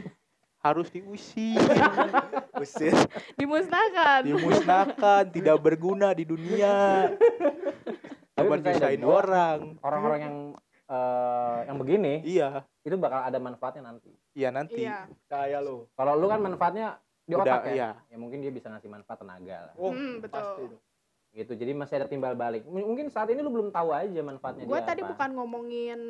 harus 0.64 0.88
diusir 0.88 1.61
Usir. 2.56 2.96
Dimusnahkan. 3.37 4.25
dimusnahkan 4.25 5.22
tidak 5.28 5.61
berguna 5.61 6.11
di 6.11 6.25
dunia 6.25 7.12
percaya 8.34 8.72
nyusahin 8.72 9.02
orang 9.05 9.58
Orang-orang 9.81 10.20
yang 10.20 10.37
eh, 10.87 11.58
yang 11.69 11.76
begini 11.76 12.14
iya 12.25 12.64
itu 12.81 12.96
bakal 12.96 13.20
ada 13.22 13.37
manfaatnya 13.37 13.82
nanti. 13.87 14.08
iya 14.32 14.49
nanti 14.49 14.81
Iya. 14.81 15.08
Kayak 15.25 15.61
lo. 15.62 15.88
Kalau 15.93 16.12
lu 16.14 16.26
kan 16.26 16.37
manfaatnya 16.38 16.96
di 17.22 17.32
Udah, 17.32 17.44
otak 17.46 17.62
ya. 17.66 17.72
iya. 17.72 17.88
Ya 18.08 18.16
mungkin 18.16 18.40
dia 18.40 18.50
bisa 18.50 18.69
ngasih 18.69 18.88
manfaat 18.88 19.16
tenaga 19.16 19.69
lah. 19.69 19.75
Oh, 19.75 19.88
Hmm, 19.90 20.20
betul. 20.20 20.32
pasti 20.34 20.62
dong. 20.66 20.82
Gitu. 21.32 21.52
Jadi 21.52 21.72
masih 21.72 21.94
ada 21.96 22.06
timbal 22.06 22.34
balik. 22.34 22.62
Mungkin 22.62 23.08
saat 23.08 23.26
ini 23.26 23.40
lu 23.40 23.49
belum 23.49 23.69
tahu 23.69 23.90
aja 23.90 24.20
manfaatnya 24.20 24.64
Gue 24.64 24.76
dia 24.76 24.87
tadi 24.87 25.00
apa. 25.00 25.11
bukan 25.11 25.31
ngomongin 25.34 26.00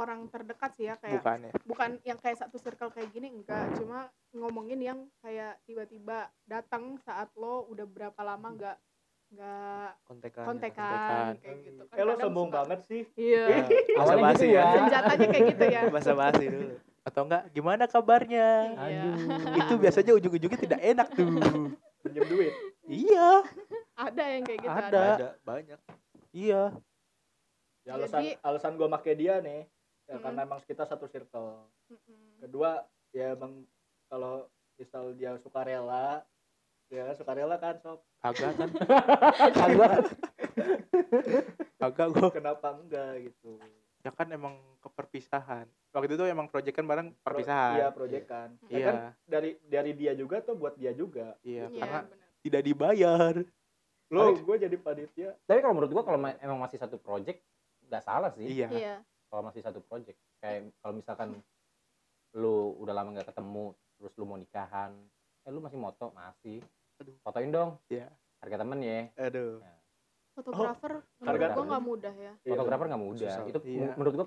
orang 0.00 0.24
terdekat 0.26 0.70
sih 0.72 0.84
ya 0.84 0.96
kayak 0.96 1.20
bukan 1.20 1.38
ya 1.40 1.52
bukan 1.62 1.90
yang 2.02 2.18
kayak 2.18 2.38
satu 2.38 2.56
circle 2.56 2.88
kayak 2.88 3.10
gini 3.10 3.28
enggak 3.28 3.68
cuma 3.74 3.98
ngomongin 4.32 4.80
yang 4.80 4.98
kayak 5.18 5.60
tiba-tiba 5.62 6.18
datang 6.44 6.96
saat 6.98 7.28
lo 7.34 7.66
udah 7.66 7.84
berapa 7.84 8.16
lama 8.18 8.48
nggak 8.50 8.76
nggak 9.30 9.90
Kontekan. 10.02 10.44
kontekan 10.44 10.90
kontekan. 10.90 11.32
kayak 11.38 11.58
gitu 11.62 11.82
kan 11.84 11.94
Eh 11.94 12.02
lo 12.02 12.12
sombong 12.16 12.48
suka- 12.48 12.56
banget 12.58 12.80
sih. 12.82 13.02
iya 13.14 13.44
Awalnya 13.94 14.24
basi 14.24 14.42
gitu 14.42 14.56
ya. 14.56 14.64
senjatanya 14.74 15.26
kayak 15.28 15.44
gitu 15.48 15.64
ya 15.68 15.80
Bahasa 15.94 16.12
basi 16.12 16.44
dulu. 16.46 16.74
atau 17.00 17.20
enggak 17.24 17.42
gimana 17.50 17.84
kabarnya 17.86 18.48
Iya. 18.76 19.02
Aduh. 19.06 19.56
itu 19.56 19.74
biasanya 19.78 20.12
ujung-ujungnya 20.12 20.58
tidak 20.60 20.80
enak 20.82 21.08
tuh 21.10 21.28
Pinjem 22.00 22.24
duit. 22.26 22.52
iya 22.84 23.28
ada 23.94 24.22
yang 24.26 24.42
kayak 24.42 24.60
gitu 24.60 24.72
Ada. 24.72 25.04
Ada 25.14 25.28
banyak. 25.42 25.78
iya 26.32 26.62
Ya, 27.80 27.96
alasan 27.96 28.20
Jadi- 28.20 28.36
alasan 28.40 28.72
gue 28.76 28.88
make 28.88 29.12
dia 29.14 29.40
nih 29.40 29.64
ya 30.10 30.18
Hmm. 30.18 30.24
karena 30.26 30.40
emang 30.42 30.60
kita 30.60 30.82
satu 30.82 31.06
circle. 31.06 31.70
Mm-mm. 31.86 32.42
Kedua 32.42 32.82
ya 33.10 33.30
emang 33.30 33.62
kalau 34.10 34.50
misal 34.74 35.14
dia 35.14 35.38
suka 35.38 35.62
rela 35.62 36.26
ya 36.90 37.14
suka 37.14 37.30
rela 37.30 37.54
kan 37.56 37.78
sob? 37.78 38.02
Agak 38.18 38.58
kan? 38.58 38.68
Kagak. 39.56 40.02
agak 41.78 42.06
gua. 42.10 42.28
Kenapa 42.30 42.74
enggak 42.74 43.30
gitu? 43.30 43.54
Ya 44.00 44.10
kan 44.10 44.26
emang 44.28 44.58
keperpisahan. 44.80 45.70
Waktu 45.90 46.10
itu 46.10 46.24
emang 46.24 46.46
proyek 46.46 46.74
kan 46.74 46.84
bareng 46.84 47.14
perpisahan. 47.20 47.78
iya 47.78 47.88
proyekan 47.90 48.48
ya 48.66 48.74
iya. 48.74 48.86
Kan 48.86 48.96
dari 49.24 49.50
dari 49.62 49.92
dia 49.94 50.12
juga 50.12 50.42
tuh 50.42 50.58
buat 50.58 50.74
dia 50.74 50.90
juga? 50.90 51.38
Iya 51.40 51.68
Iya, 51.68 51.78
karena 51.78 52.00
benar. 52.04 52.28
tidak 52.40 52.62
dibayar. 52.64 53.34
Lo 54.10 54.34
gue 54.34 54.56
jadi 54.58 54.74
panitia. 54.74 55.30
Tapi 55.44 55.58
kalau 55.60 55.74
menurut 55.76 55.92
gua 55.92 56.02
kalau 56.02 56.18
ma- 56.18 56.38
emang 56.38 56.58
masih 56.58 56.82
satu 56.82 56.98
project 56.98 57.38
nggak 57.86 58.02
salah 58.02 58.34
sih. 58.34 58.42
iya. 58.44 58.66
Iya 58.66 58.94
Kalau 59.30 59.42
masih 59.42 59.62
satu 59.62 59.78
project. 59.80 60.18
Kayak 60.38 60.74
kalau 60.76 60.92
misalkan 60.92 61.28
lu 62.32 62.56
udah 62.76 62.92
lama 62.92 63.08
nggak 63.12 63.30
ketemu, 63.30 63.64
terus 63.96 64.12
lu 64.14 64.24
mau 64.24 64.34
nikahan, 64.34 64.90
eh 65.40 65.50
lu 65.50 65.58
masih 65.58 65.78
moto 65.78 66.10
masih. 66.12 66.58
Aduh. 66.98 67.14
Fotoin 67.20 67.48
dong. 67.48 67.70
Iya. 67.86 68.10
Harga 68.38 68.56
temen 68.58 68.78
ya. 68.80 69.00
Aduh. 69.20 69.62
fotografer 70.32 70.92
menurut 71.18 71.26
harga 71.28 71.44
gua 71.44 71.52
tuh. 71.52 71.64
nggak 71.66 71.84
mudah 71.84 72.14
ya 72.14 72.32
Iya, 72.40 72.50
Fotografer 72.50 72.86
nggak 72.86 73.02
mudah. 73.02 73.28
Susah. 73.28 73.44
Itu 73.44 73.58
Iya. 73.62 73.92
menurut 73.92 74.12
gua 74.14 74.26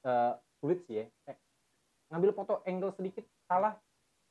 eh, 0.00 0.32
sulit 0.56 0.78
sih 0.82 0.94
ya. 0.96 1.06
Eh, 1.26 1.36
ngambil 2.08 2.30
foto 2.32 2.54
angle 2.64 2.92
sedikit 2.92 3.24
salah. 3.44 3.74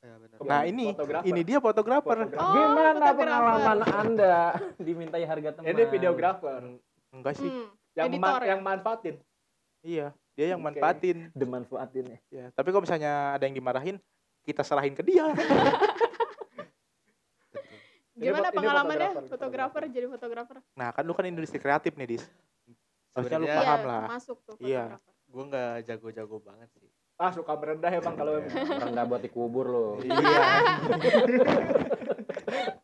Ya 0.00 0.16
benar. 0.16 0.36
Nah 0.42 0.60
ini 0.64 0.90
fotografer. 0.90 1.28
ini 1.28 1.40
dia 1.44 1.58
fotografer 1.58 2.18
Fotografer. 2.18 2.40
Oh, 2.40 2.50
Gimana 2.50 2.88
fotografer. 2.90 3.14
pengalaman 3.20 3.78
Anda 3.86 4.34
dimintai 4.86 5.24
harga 5.24 5.48
teman? 5.52 5.68
ini 5.68 5.82
videografer 5.86 6.60
enggak 7.10 7.34
sih 7.36 7.46
Hmm, 7.46 7.68
yang 7.92 8.06
Editor 8.08 8.18
man- 8.18 8.40
ya? 8.40 8.48
yang 8.48 8.60
manfaatin 8.60 9.14
iya 9.80 10.12
dia 10.32 10.52
yang 10.52 10.58
Oke. 10.58 10.72
manfaatin. 10.72 11.16
Dimanfaatin 11.32 12.04
ya. 12.06 12.18
ya 12.30 12.44
tapi 12.50 12.68
kalau 12.68 12.80
misalnya 12.80 13.34
ada 13.34 13.44
yang 13.44 13.52
dimarahin 13.52 13.96
kita 14.42 14.60
serahin 14.60 14.92
ke 14.92 15.00
dia. 15.02 15.24
Gimana 18.12 18.46
ini 18.46 18.52
pengalamannya? 18.52 19.10
fotografer, 19.16 19.32
fotografer 19.32 19.82
jadi 19.88 20.06
fotografer? 20.06 20.56
Nah 20.74 20.88
kan 20.92 21.02
lu 21.02 21.12
kan 21.12 21.24
industri 21.24 21.56
kreatif 21.56 21.94
nih 21.94 22.06
dis. 22.10 22.24
Harusnya 23.10 23.36
lu 23.36 23.46
paham 23.48 23.80
iya 23.80 23.86
lah. 23.86 24.04
masuk 24.08 24.36
tuh 24.44 24.54
Iya. 24.60 24.84
fotografer. 24.96 25.12
Gue 25.26 25.42
nggak 25.46 25.72
jago-jago 25.86 26.36
banget 26.40 26.68
sih. 26.74 26.88
ah 27.16 27.28
suka 27.28 27.52
merendah 27.52 27.92
emang 27.92 28.16
kalau 28.16 28.40
Ya, 28.40 28.80
rendah 28.80 29.04
buat 29.04 29.20
dikubur 29.20 29.66
lo. 29.68 29.86
iya. 30.00 30.40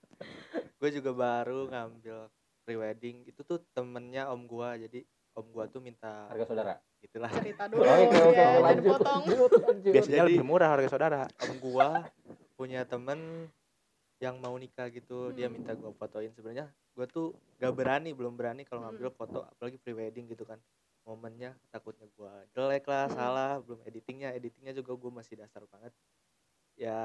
Gue 0.77 0.91
juga 0.93 1.11
baru 1.11 1.67
ngambil 1.67 2.29
prewedding. 2.63 3.25
Itu 3.25 3.41
tuh 3.43 3.59
temennya 3.73 4.29
om 4.29 4.45
gua 4.45 4.77
jadi 4.77 5.03
om 5.37 5.47
gua 5.53 5.69
tuh 5.69 5.79
minta 5.79 6.27
harga 6.27 6.45
saudara? 6.45 6.75
Gitulah 6.99 7.29
cerita 7.31 7.63
dulu. 7.71 7.85
Oke 7.85 7.93
oke 8.09 8.33
ya, 8.33 8.33
jangan 8.35 8.63
lanjut 8.65 8.83
dipotong. 8.83 9.21
lanjut 9.23 9.51
lanjut 9.53 9.93
biasanya 9.93 10.17
Jadi- 10.17 10.29
lebih 10.33 10.43
murah 10.43 10.69
harga 10.71 10.89
saudara. 10.89 11.21
Om 11.39 11.55
gua 11.61 11.89
punya 12.57 12.81
temen 12.83 13.21
yang 14.17 14.41
mau 14.41 14.57
nikah 14.57 14.89
gitu 14.89 15.31
dia 15.31 15.47
Hmm. 15.47 15.61
minta 15.61 15.73
gua 15.73 15.93
fotoin. 15.93 16.33
Sebenarnya 16.33 16.67
gua 16.93 17.05
tuh 17.07 17.31
gak 17.57 17.69
berani 17.71 18.11
belum 18.11 18.33
berani 18.33 18.65
kalau 18.65 18.81
Hmm. 18.81 18.91
ngambil 18.91 19.13
foto 19.13 19.45
apalagi 19.45 19.77
prewedding 19.77 20.25
gitu 20.27 20.43
kan. 20.43 20.57
Momennya 21.05 21.53
takutnya 21.69 22.09
gua 22.13 22.33
jelek 22.51 22.83
lah 22.85 23.07
Hmm. 23.07 23.15
salah 23.15 23.53
belum 23.61 23.85
editingnya. 23.85 24.33
Editingnya 24.33 24.73
juga 24.73 24.97
gua 24.97 25.13
masih 25.15 25.37
dasar 25.37 25.63
banget. 25.67 25.93
Ya 26.75 26.97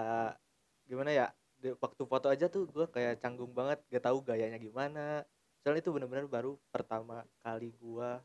gimana 0.86 1.12
ya 1.12 1.28
di 1.56 1.72
waktu 1.74 2.02
foto 2.02 2.26
aja 2.26 2.48
tuh 2.48 2.64
gua 2.66 2.88
kayak 2.88 3.20
canggung 3.20 3.52
banget. 3.52 3.84
Gak 3.90 4.04
tahu 4.04 4.24
gayanya 4.24 4.56
gimana 4.58 5.28
soalnya 5.62 5.80
itu 5.80 5.92
bener-bener 5.92 6.26
baru 6.26 6.58
pertama 6.68 7.22
kali 7.40 7.70
gua 7.76 8.18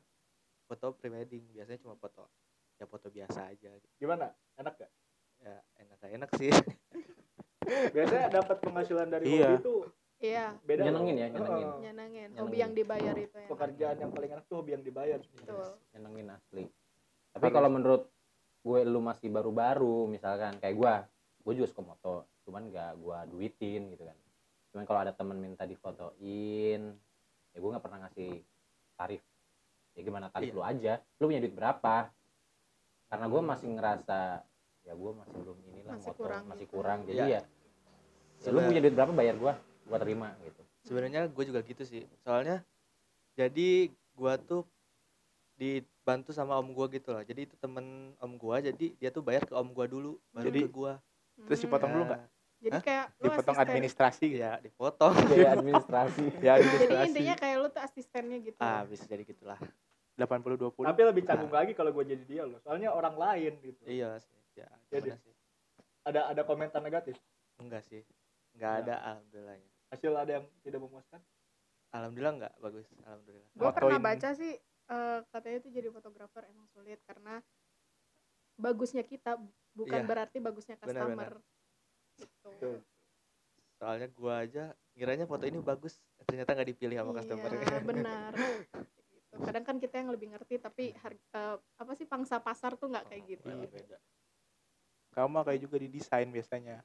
foto 0.64 0.92
prewedding 0.92 1.46
biasanya 1.50 1.78
cuma 1.78 1.94
foto 1.94 2.26
ya 2.74 2.84
foto 2.84 3.06
biasa 3.06 3.48
aja 3.48 3.70
gitu. 3.70 3.88
Gimana? 3.98 4.28
Enak 4.54 4.74
gak? 4.76 4.92
ya 5.38 5.54
enak 5.78 6.00
enak 6.02 6.30
sih 6.34 6.48
Biasanya 7.94 8.30
dapat 8.32 8.56
penghasilan 8.58 9.08
dari 9.08 9.24
Iya. 9.28 9.46
hobi 9.48 9.56
itu 9.58 9.74
iya 10.16 10.46
beda. 10.60 10.82
Nyenengin 10.82 11.14
ya, 11.14 11.26
nyenengin. 11.28 11.44
Heeh. 11.44 11.76
nyenengin 11.78 12.28
Nyenengin. 12.30 12.40
hobi 12.40 12.56
yang 12.56 12.72
dibayar 12.72 13.14
itu 13.14 13.36
ya 13.36 13.48
Pekerjaan 13.48 13.96
yang 13.98 14.10
paling 14.10 14.30
enak 14.32 14.44
tuh 14.46 14.56
hobi 14.56 14.70
yang 14.72 14.82
dibayar. 14.82 15.18
betul 15.20 15.68
nyenengin 15.92 16.28
asli 16.30 16.64
tapi 17.30 17.48
kalau 17.50 17.68
menurut 17.68 18.08
gue 18.58 18.80
lu 18.82 18.98
masih 18.98 19.28
baru-baru 19.28 20.08
misalkan 20.08 20.56
kayak 20.56 20.74
gue 20.74 20.94
gue 21.44 21.52
juga 21.54 21.68
suka 21.68 21.82
moto 21.84 22.14
cuman 22.42 22.66
gak 22.66 22.96
gue 22.96 23.18
duitin 23.28 23.82
gitu 23.88 24.02
kan 24.02 24.16
cuman 24.72 24.84
kalau 24.84 25.00
ada 25.00 25.12
temen 25.12 25.36
minta 25.36 25.62
difotoin 25.62 26.96
ya 27.56 27.58
gue 27.58 27.70
nggak 27.72 27.80
pernah 27.82 27.98
ngasih 28.04 28.30
tarif 28.94 29.22
ya 29.92 30.00
gimana 30.02 30.28
tarif 30.28 30.46
Iya. 30.46 30.54
lu 30.54 30.62
aja 30.62 30.92
lu 31.16 31.24
punya 31.26 31.40
duit 31.40 31.54
berapa 31.54 31.96
karena 33.08 33.26
gue 33.26 33.40
masih 33.42 33.68
ngerasa 33.72 34.20
ya 34.84 34.92
gue 34.92 35.12
masih 35.16 35.34
belum 35.34 35.58
inilah 35.66 35.92
Masih 35.96 36.12
moto 36.12 36.20
kurang 36.20 36.42
masih 36.46 36.60
gitu. 36.62 36.74
kurang 36.76 36.98
jadi 37.02 37.16
Iya. 37.18 37.26
ya, 37.32 37.40
ya 38.38 38.50
lu 38.52 38.60
punya 38.60 38.80
duit 38.80 38.94
berapa 38.94 39.10
bayar 39.10 39.34
gue 39.34 39.52
gue 39.88 39.98
terima 39.98 40.28
gitu 40.42 40.62
sebenarnya 40.84 41.20
gue 41.26 41.44
juga 41.44 41.60
gitu 41.62 41.82
sih 41.82 42.04
soalnya 42.20 42.60
jadi 43.32 43.88
gua 44.12 44.36
tuh 44.36 44.64
dibantu 45.54 46.30
sama 46.30 46.56
om 46.56 46.68
gua 46.70 46.88
gitu 46.88 47.10
loh 47.10 47.20
jadi 47.20 47.44
itu 47.44 47.56
temen 47.56 47.84
om 48.16 48.32
gua 48.34 48.60
jadi 48.60 48.92
dia 48.94 49.08
tuh 49.10 49.20
bayar 49.20 49.44
ke 49.44 49.52
om 49.52 49.68
gua 49.70 49.84
dulu 49.84 50.16
baru 50.30 50.46
Jadi- 50.46 50.64
ke 50.64 50.70
gua 50.70 50.92
Terus 51.36 51.60
dipotong 51.60 51.92
dulu 51.92 52.04
nggak? 52.08 52.20
Nah, 52.66 52.68
jadi 52.68 52.76
Hah? 52.76 52.84
kayak 52.84 53.06
lu 53.12 53.24
dipotong 53.24 53.54
asisten. 53.54 53.66
administrasi 53.68 54.24
gitu? 54.26 54.42
Ya 54.42 54.52
dipotong. 54.58 55.14
Biaya 55.24 55.48
administrasi. 55.56 56.24
Ya 56.36 56.52
jadi 56.52 56.58
administrasi. 56.58 57.06
intinya 57.06 57.34
kayak 57.36 57.56
lu 57.56 57.68
tuh 57.68 57.78
asistennya 57.80 58.38
gitu. 58.40 58.58
Ah 58.58 58.82
bisa 58.82 59.04
jadi 59.04 59.22
gitulah. 59.22 59.58
80 60.16 60.58
20 60.74 60.82
Tapi 60.82 61.02
lebih 61.04 61.22
canggung 61.22 61.52
lagi 61.52 61.72
kalau 61.72 61.90
gue 61.92 62.04
jadi 62.04 62.24
dia 62.24 62.42
loh. 62.42 62.58
Soalnya 62.58 62.90
orang 62.90 63.14
lain 63.14 63.52
gitu. 63.60 63.82
iya 63.86 64.18
sih. 64.18 64.34
Ya 64.56 64.66
Jadi- 64.90 65.12
gimana 65.12 65.22
sih? 65.22 65.34
Ada 66.02 66.20
ada 66.28 66.42
komentar 66.42 66.80
negatif. 66.80 67.14
enggak 67.56 67.82
sih. 67.82 68.02
Enggak 68.52 68.72
Enggak. 68.74 68.82
ada 68.82 68.94
alhamdulillahnya 69.06 69.70
Hasil 69.86 70.12
ada 70.12 70.32
yang 70.32 70.44
tidak 70.60 70.80
memuaskan. 70.82 71.20
alhamdulillah 71.88 72.34
enggak 72.34 72.54
bagus. 72.58 72.86
Alhamdulillah. 73.00 73.48
Gue 73.52 73.70
pernah 73.70 73.98
baca 74.02 74.28
sih 74.32 74.52
eh, 74.86 75.18
katanya 75.28 75.56
itu 75.58 75.68
jadi 75.70 75.88
fotografer 75.88 76.42
emang 76.46 76.66
sulit 76.66 76.98
karena 77.04 77.38
bagusnya 78.56 79.02
kita 79.02 79.36
bukan 79.72 80.00
Iya. 80.00 80.06
berarti 80.06 80.38
bagusnya 80.38 80.76
Benar, 80.78 80.88
customer. 81.04 81.30
gitu 81.30 81.54
Betul. 82.18 82.80
soalnya 83.76 84.08
gua 84.10 84.40
aja 84.40 84.72
ngiranya 84.96 85.28
foto 85.28 85.44
ini 85.44 85.60
bagus 85.60 86.00
ternyata 86.24 86.56
nggak 86.56 86.68
dipilih 86.70 86.96
sama 86.96 87.12
customer. 87.12 87.50
iya 87.52 87.78
benar. 87.80 88.32
Gitu. 89.36 89.44
kadang 89.44 89.64
kan 89.64 89.76
kita 89.76 89.94
yang 90.00 90.08
lebih 90.08 90.32
ngerti 90.32 90.56
tapi 90.56 90.96
har- 90.96 91.12
eh, 91.12 91.56
apa 91.76 91.92
sih 91.92 92.08
pangsa 92.08 92.40
pasar 92.40 92.72
tuh 92.72 92.88
nggak 92.88 93.04
kayak 93.04 93.22
gitu. 93.28 93.44
Iya, 93.44 93.68
beda. 93.68 93.96
kamu 95.12 95.44
kayak 95.44 95.60
juga 95.60 95.76
di 95.76 95.88
desain 95.90 96.24
biasanya. 96.26 96.80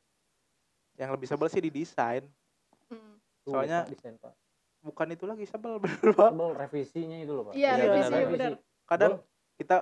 Yang 0.95 1.09
lebih 1.15 1.27
sebel 1.27 1.47
sih 1.47 1.63
di 1.63 1.71
desain. 1.71 2.27
Mm. 2.91 3.15
Tuh, 3.41 3.55
Soalnya- 3.55 3.87
Pak, 3.87 3.91
desain 3.95 4.15
pak. 4.17 4.35
bukan 4.81 5.07
itu 5.09 5.23
lagi 5.23 5.45
sebel 5.47 5.79
bener 5.83 6.11
pak 6.11 6.31
revisinya 6.59 7.15
itu 7.15 7.31
loh 7.31 7.47
pak. 7.47 7.53
Iya, 7.55 7.71
Iya, 7.71 7.83
revisi 7.87 8.11
benar, 8.11 8.27
benar. 8.27 8.51
kadang 8.83 9.11
kita 9.55 9.75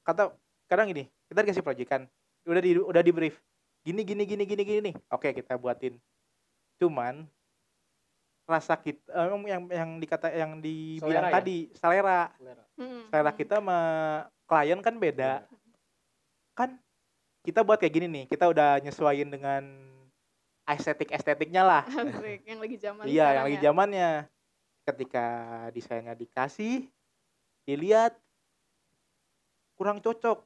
kata 0.00 0.22
kadang 0.64 0.86
gini 0.88 1.04
kita 1.28 1.44
dikasih 1.44 1.60
proyekan. 1.60 2.08
Udah 2.48 2.62
di 2.62 2.70
udah 2.74 3.02
di 3.04 3.12
brief 3.12 3.36
gini 3.84 4.00
gini 4.02 4.22
gini 4.24 4.44
gini 4.48 4.62
gini 4.64 4.80
nih. 4.90 4.94
Oke 5.12 5.36
kita 5.36 5.60
buatin. 5.60 6.00
Cuman 6.80 7.28
rasa 8.44 8.76
kita 8.76 9.08
eh, 9.08 9.28
yang 9.48 9.62
yang 9.68 9.90
dikata 10.00 10.28
yang 10.32 10.60
dibilang 10.60 11.28
Selera 11.28 11.28
ya? 11.28 11.34
tadi 11.40 11.56
selera. 11.76 12.20
Selera. 12.40 12.64
Mm, 12.80 13.02
selera 13.12 13.32
kita 13.36 13.54
sama 13.60 13.78
klien 14.48 14.80
kan 14.80 14.94
beda. 14.96 15.32
Kan 16.56 16.80
kita 17.44 17.60
buat 17.60 17.76
kayak 17.76 17.92
gini 17.92 18.06
nih 18.08 18.24
kita 18.24 18.48
udah 18.48 18.80
nyesuaiin 18.80 19.28
dengan 19.28 19.62
estetik 20.64 21.12
estetiknya 21.12 21.60
lah 21.60 21.84
yang 22.48 22.56
lagi 22.56 22.80
zaman 22.80 23.04
iya 23.04 23.36
yang 23.36 23.44
lagi 23.52 23.58
ya. 23.60 23.64
zamannya. 23.68 24.10
Ketika 24.84 25.26
desainnya 25.72 26.12
dikasih 26.16 26.88
dilihat 27.68 28.16
kurang 29.76 30.00
cocok. 30.00 30.44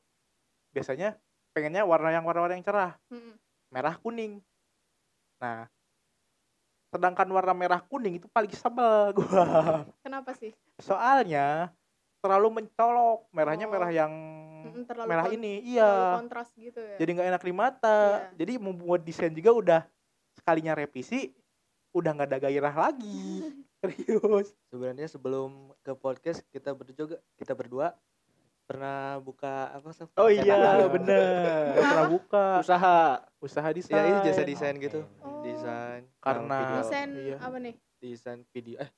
Biasanya 0.71 1.19
pengennya 1.53 1.83
warna 1.83 2.11
yang 2.11 2.25
warna-warna 2.25 2.55
yang 2.55 2.67
cerah. 2.67 2.93
Mm, 3.09 3.33
merah 3.71 3.95
kuning. 3.97 4.41
Nah 5.39 5.67
sedangkan 6.89 7.29
warna 7.29 7.53
merah 7.53 7.85
kuning 7.85 8.17
itu 8.17 8.27
paling 8.29 8.49
sebel 8.53 9.13
gua. 9.17 9.85
Kenapa 10.01 10.33
sih? 10.33 10.57
Soalnya 10.81 11.69
terlalu 12.19 12.63
mencolok. 12.63 13.29
Merahnya 13.31 13.69
Oh. 13.69 13.73
merah 13.73 13.91
yang 13.93 14.13
Mm, 14.59 14.91
terlalu 14.91 15.07
merah 15.07 15.27
ini. 15.31 15.63
Terlalu 15.63 15.71
iya 15.71 15.93
kontras 16.19 16.49
gitu 16.59 16.81
ya? 16.83 16.97
Jadi 16.99 17.11
nggak 17.15 17.29
enak 17.31 17.43
di 17.47 17.55
mata. 17.55 17.99
Iya. 18.27 18.35
jadi 18.35 18.53
membuat 18.59 19.07
desain 19.07 19.31
juga 19.31 19.55
udah 19.55 19.81
sekalinya 20.35 20.75
revisi 20.75 21.31
udah 21.95 22.11
nggak 22.11 22.29
ada 22.35 22.39
gairah 22.43 22.75
lagi. 22.75 23.47
Serius. 23.79 24.51
Sebenarnya 24.67 25.07
sebelum 25.07 25.71
ke 25.87 25.95
podcast 25.95 26.43
kita 26.51 26.75
berdua 26.75 27.23
kita 27.39 27.55
berdua 27.55 27.95
pernah 28.69 29.17
buka 29.25 29.73
apa 29.73 29.89
sih 29.97 30.05
Oh 30.21 30.29
iya 30.29 30.45
iya, 30.45 30.85
bener. 30.85 31.73
Gua 31.73 31.83
pernah 31.89 32.07
buka. 32.13 32.47
Usaha. 32.61 33.25
usaha 33.41 33.65
ya 33.65 33.77
desain 33.81 34.05
ini 34.05 34.21
jasa 34.29 34.43
desain 34.45 34.75
gitu. 34.77 35.01
Oh. 35.25 35.41
desain 35.41 36.05
Karena- 36.21 36.85
desain 36.85 37.09
iya. 37.17 37.37
apa 37.41 37.57
nih? 37.57 37.75
Desain 37.97 38.45
video 38.53 38.77
eh 38.85 38.91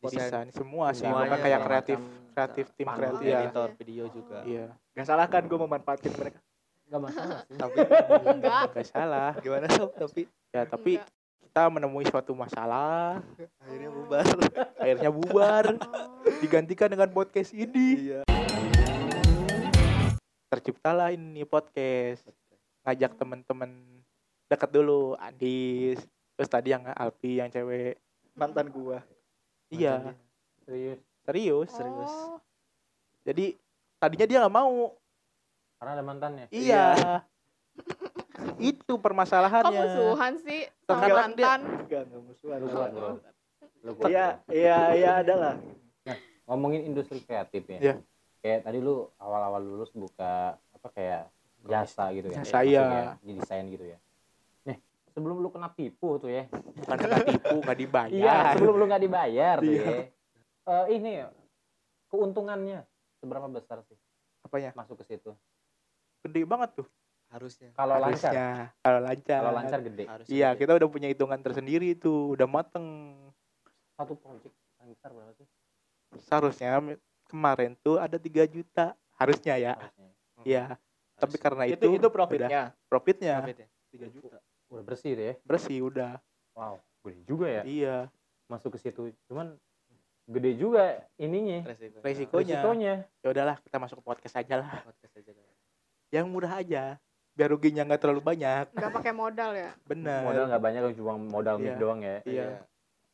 desain 0.00 0.48
semua 0.48 0.94
sih 0.94 1.02
Semuanya, 1.04 1.28
bukan 1.28 1.38
kayak 1.42 1.60
ya, 1.60 1.66
kreatif 1.66 1.98
macam 1.98 2.30
kreatif 2.32 2.66
tim 2.72 2.86
kreatif. 2.86 3.26
iya. 3.26 3.34
ya 3.34 3.38
editor 3.44 3.68
video 3.76 4.04
juga. 4.08 4.38
Iya. 4.46 4.66
Gak 4.96 5.06
salah 5.06 5.26
kan 5.28 5.42
gue 5.44 5.58
memanfaatin 5.58 6.12
mereka. 6.16 6.40
nggak 6.88 7.02
masalah 7.04 7.38
sih. 7.44 7.56
Tapi 7.60 7.76
enggak 8.32 8.62
nggak 8.72 8.86
salah. 8.88 9.30
Gimana 9.44 9.66
sob 9.68 9.90
tapi 9.92 10.22
ya 10.48 10.62
tapi 10.64 10.92
Enggak. 10.96 11.12
kita 11.44 11.62
menemui 11.68 12.04
suatu 12.08 12.32
masalah. 12.32 13.20
Akhirnya 13.60 13.90
bubar. 13.92 14.24
Akhirnya 14.80 15.10
bubar. 15.12 15.64
Oh. 15.76 16.32
digantikan 16.40 16.88
dengan 16.88 17.12
podcast 17.12 17.52
ini. 17.52 18.08
Iya 18.08 18.22
terciptalah 20.48 21.12
ini 21.12 21.44
podcast. 21.44 22.24
Ngajak 22.84 23.20
temen-temen 23.20 23.70
deket 24.48 24.70
dulu 24.72 25.12
Andis 25.20 26.00
terus 26.34 26.48
tadi 26.48 26.72
yang 26.72 26.88
Alpi 26.88 27.42
yang 27.42 27.52
cewek. 27.52 28.00
Mantan 28.32 28.72
gua. 28.72 29.02
iya. 29.68 30.14
Serius? 30.64 31.00
Serius. 31.26 31.68
Serius. 31.68 32.12
Oh, 32.12 32.40
jadi 33.26 33.52
tadinya 34.00 34.26
dia 34.28 34.38
nggak 34.40 34.56
mau. 34.56 34.96
Karena 35.76 35.90
ada 35.98 36.04
mantannya? 36.04 36.46
Iya. 36.48 36.86
Itu 38.58 38.96
kok 38.96 39.02
permasalahannya 39.02 39.70
musuhan 39.74 40.32
sih? 40.40 40.66
Sama 40.86 41.04
Terkadang 41.04 41.32
dia- 41.34 41.46
mantan. 41.46 41.60
Enggak, 41.84 42.02
enggak 42.08 42.22
musuhan. 42.24 42.58
kuat 42.62 44.08
Iya, 44.10 44.26
iya, 44.50 44.78
iya 44.94 45.10
ada 45.22 45.34
lah. 45.36 45.54
ngomongin 46.48 46.88
industri 46.88 47.20
kreatif 47.20 47.68
ya. 47.68 47.78
Iya. 47.78 47.94
Kayak 48.48 48.64
tadi 48.64 48.80
lu 48.80 49.04
awal-awal 49.20 49.60
lulus 49.60 49.92
buka 49.92 50.56
apa 50.56 50.88
kayak 50.96 51.28
jasa 51.68 52.08
gitu 52.16 52.32
ya 52.32 52.40
Jasa, 52.40 52.64
Maksudnya 52.64 52.80
iya. 52.88 53.20
di 53.20 53.32
desain 53.36 53.64
gitu 53.68 53.84
ya. 53.84 53.98
Nih 54.64 54.80
sebelum 55.12 55.36
lu 55.44 55.52
kena 55.52 55.68
tipu 55.76 56.16
tuh 56.16 56.32
ya. 56.32 56.48
Bukan 56.48 56.96
kena 56.96 57.18
tipu 57.28 57.56
nggak 57.60 57.78
dibayar. 57.78 58.16
Iya 58.16 58.36
sebelum 58.56 58.74
lu 58.80 58.84
nggak 58.88 59.02
dibayar 59.04 59.56
tuh 59.60 59.68
Iya. 59.68 59.84
ya. 59.84 60.00
Eh, 60.68 60.86
ini 60.96 61.12
keuntungannya 62.08 62.88
seberapa 63.20 63.44
besar 63.52 63.84
sih? 63.84 63.98
Apanya? 64.40 64.72
Masuk 64.72 64.96
ke 65.04 65.04
situ. 65.12 65.36
Gede 66.24 66.48
banget 66.48 66.80
tuh. 66.80 66.88
Harusnya. 67.28 67.68
Kalau 67.76 68.00
lancar? 68.00 68.32
Kalau 68.80 69.00
lancar. 69.04 69.40
Kalau 69.44 69.52
lancar 69.52 69.80
gede. 69.84 70.04
Harusnya 70.08 70.32
iya 70.32 70.48
gede. 70.56 70.64
kita 70.64 70.72
udah 70.80 70.88
punya 70.88 71.08
hitungan 71.12 71.40
tersendiri 71.44 71.92
tuh. 72.00 72.32
Udah 72.32 72.48
mateng. 72.48 73.12
Satu 74.00 74.16
project 74.16 74.56
paling 74.80 74.96
besar 74.96 75.10
berapa 75.12 75.32
sih? 75.36 75.48
Seharusnya 76.24 76.80
kemarin 77.28 77.76
tuh 77.78 77.96
ada 77.96 78.16
3 78.16 78.24
juta 78.46 78.96
harusnya 79.14 79.54
ya 79.54 79.72
harusnya 79.76 80.08
iya 80.42 80.64
tapi 81.14 81.36
karena 81.36 81.66
itu 81.66 81.76
itu 81.76 81.98
itu 81.98 82.08
profitnya. 82.08 82.72
profitnya 82.86 83.34
Profit 83.38 83.58
ya? 83.58 83.68
3 84.08 84.14
juta. 84.16 84.36
udah 84.68 84.82
bersih 84.84 85.12
deh 85.12 85.26
ya 85.26 85.34
bersih 85.44 85.78
udah 85.82 86.12
wow 86.52 86.76
gede 87.02 87.20
juga 87.24 87.46
ya 87.48 87.62
iya 87.62 87.96
masuk 88.46 88.74
ke 88.74 88.78
situ 88.80 89.12
cuman 89.26 89.56
gede 90.24 90.52
juga 90.54 90.84
ininya 91.16 91.64
resiko 91.64 92.00
Resikonya. 92.00 92.44
resikonya 92.54 92.94
Ya 93.18 93.28
udahlah, 93.30 93.56
kita 93.60 93.76
masuk 93.76 93.96
ke 93.98 94.04
podcast 94.04 94.36
aja 94.36 94.60
lah. 94.60 94.84
podcast 94.84 95.16
aja 95.16 95.30
dah. 95.32 95.44
Yang 96.10 96.26
murah 96.28 96.52
aja. 96.54 96.82
Biar 97.32 97.48
ruginya 97.48 97.80
nggak 97.82 97.96
terlalu 97.98 98.20
banyak. 98.22 98.68
nggak 98.70 98.92
pakai 98.92 99.12
modal 99.14 99.50
ya 99.52 99.72
Bener. 99.84 100.20
modal 100.22 100.44
nggak 100.48 100.60
banyak 100.60 100.80
cuma 100.92 101.16
modal 101.16 101.56
mic 101.56 101.64
Iya. 101.66 101.80
doang 101.80 102.00
ya 102.02 102.16
Iya. 102.24 102.46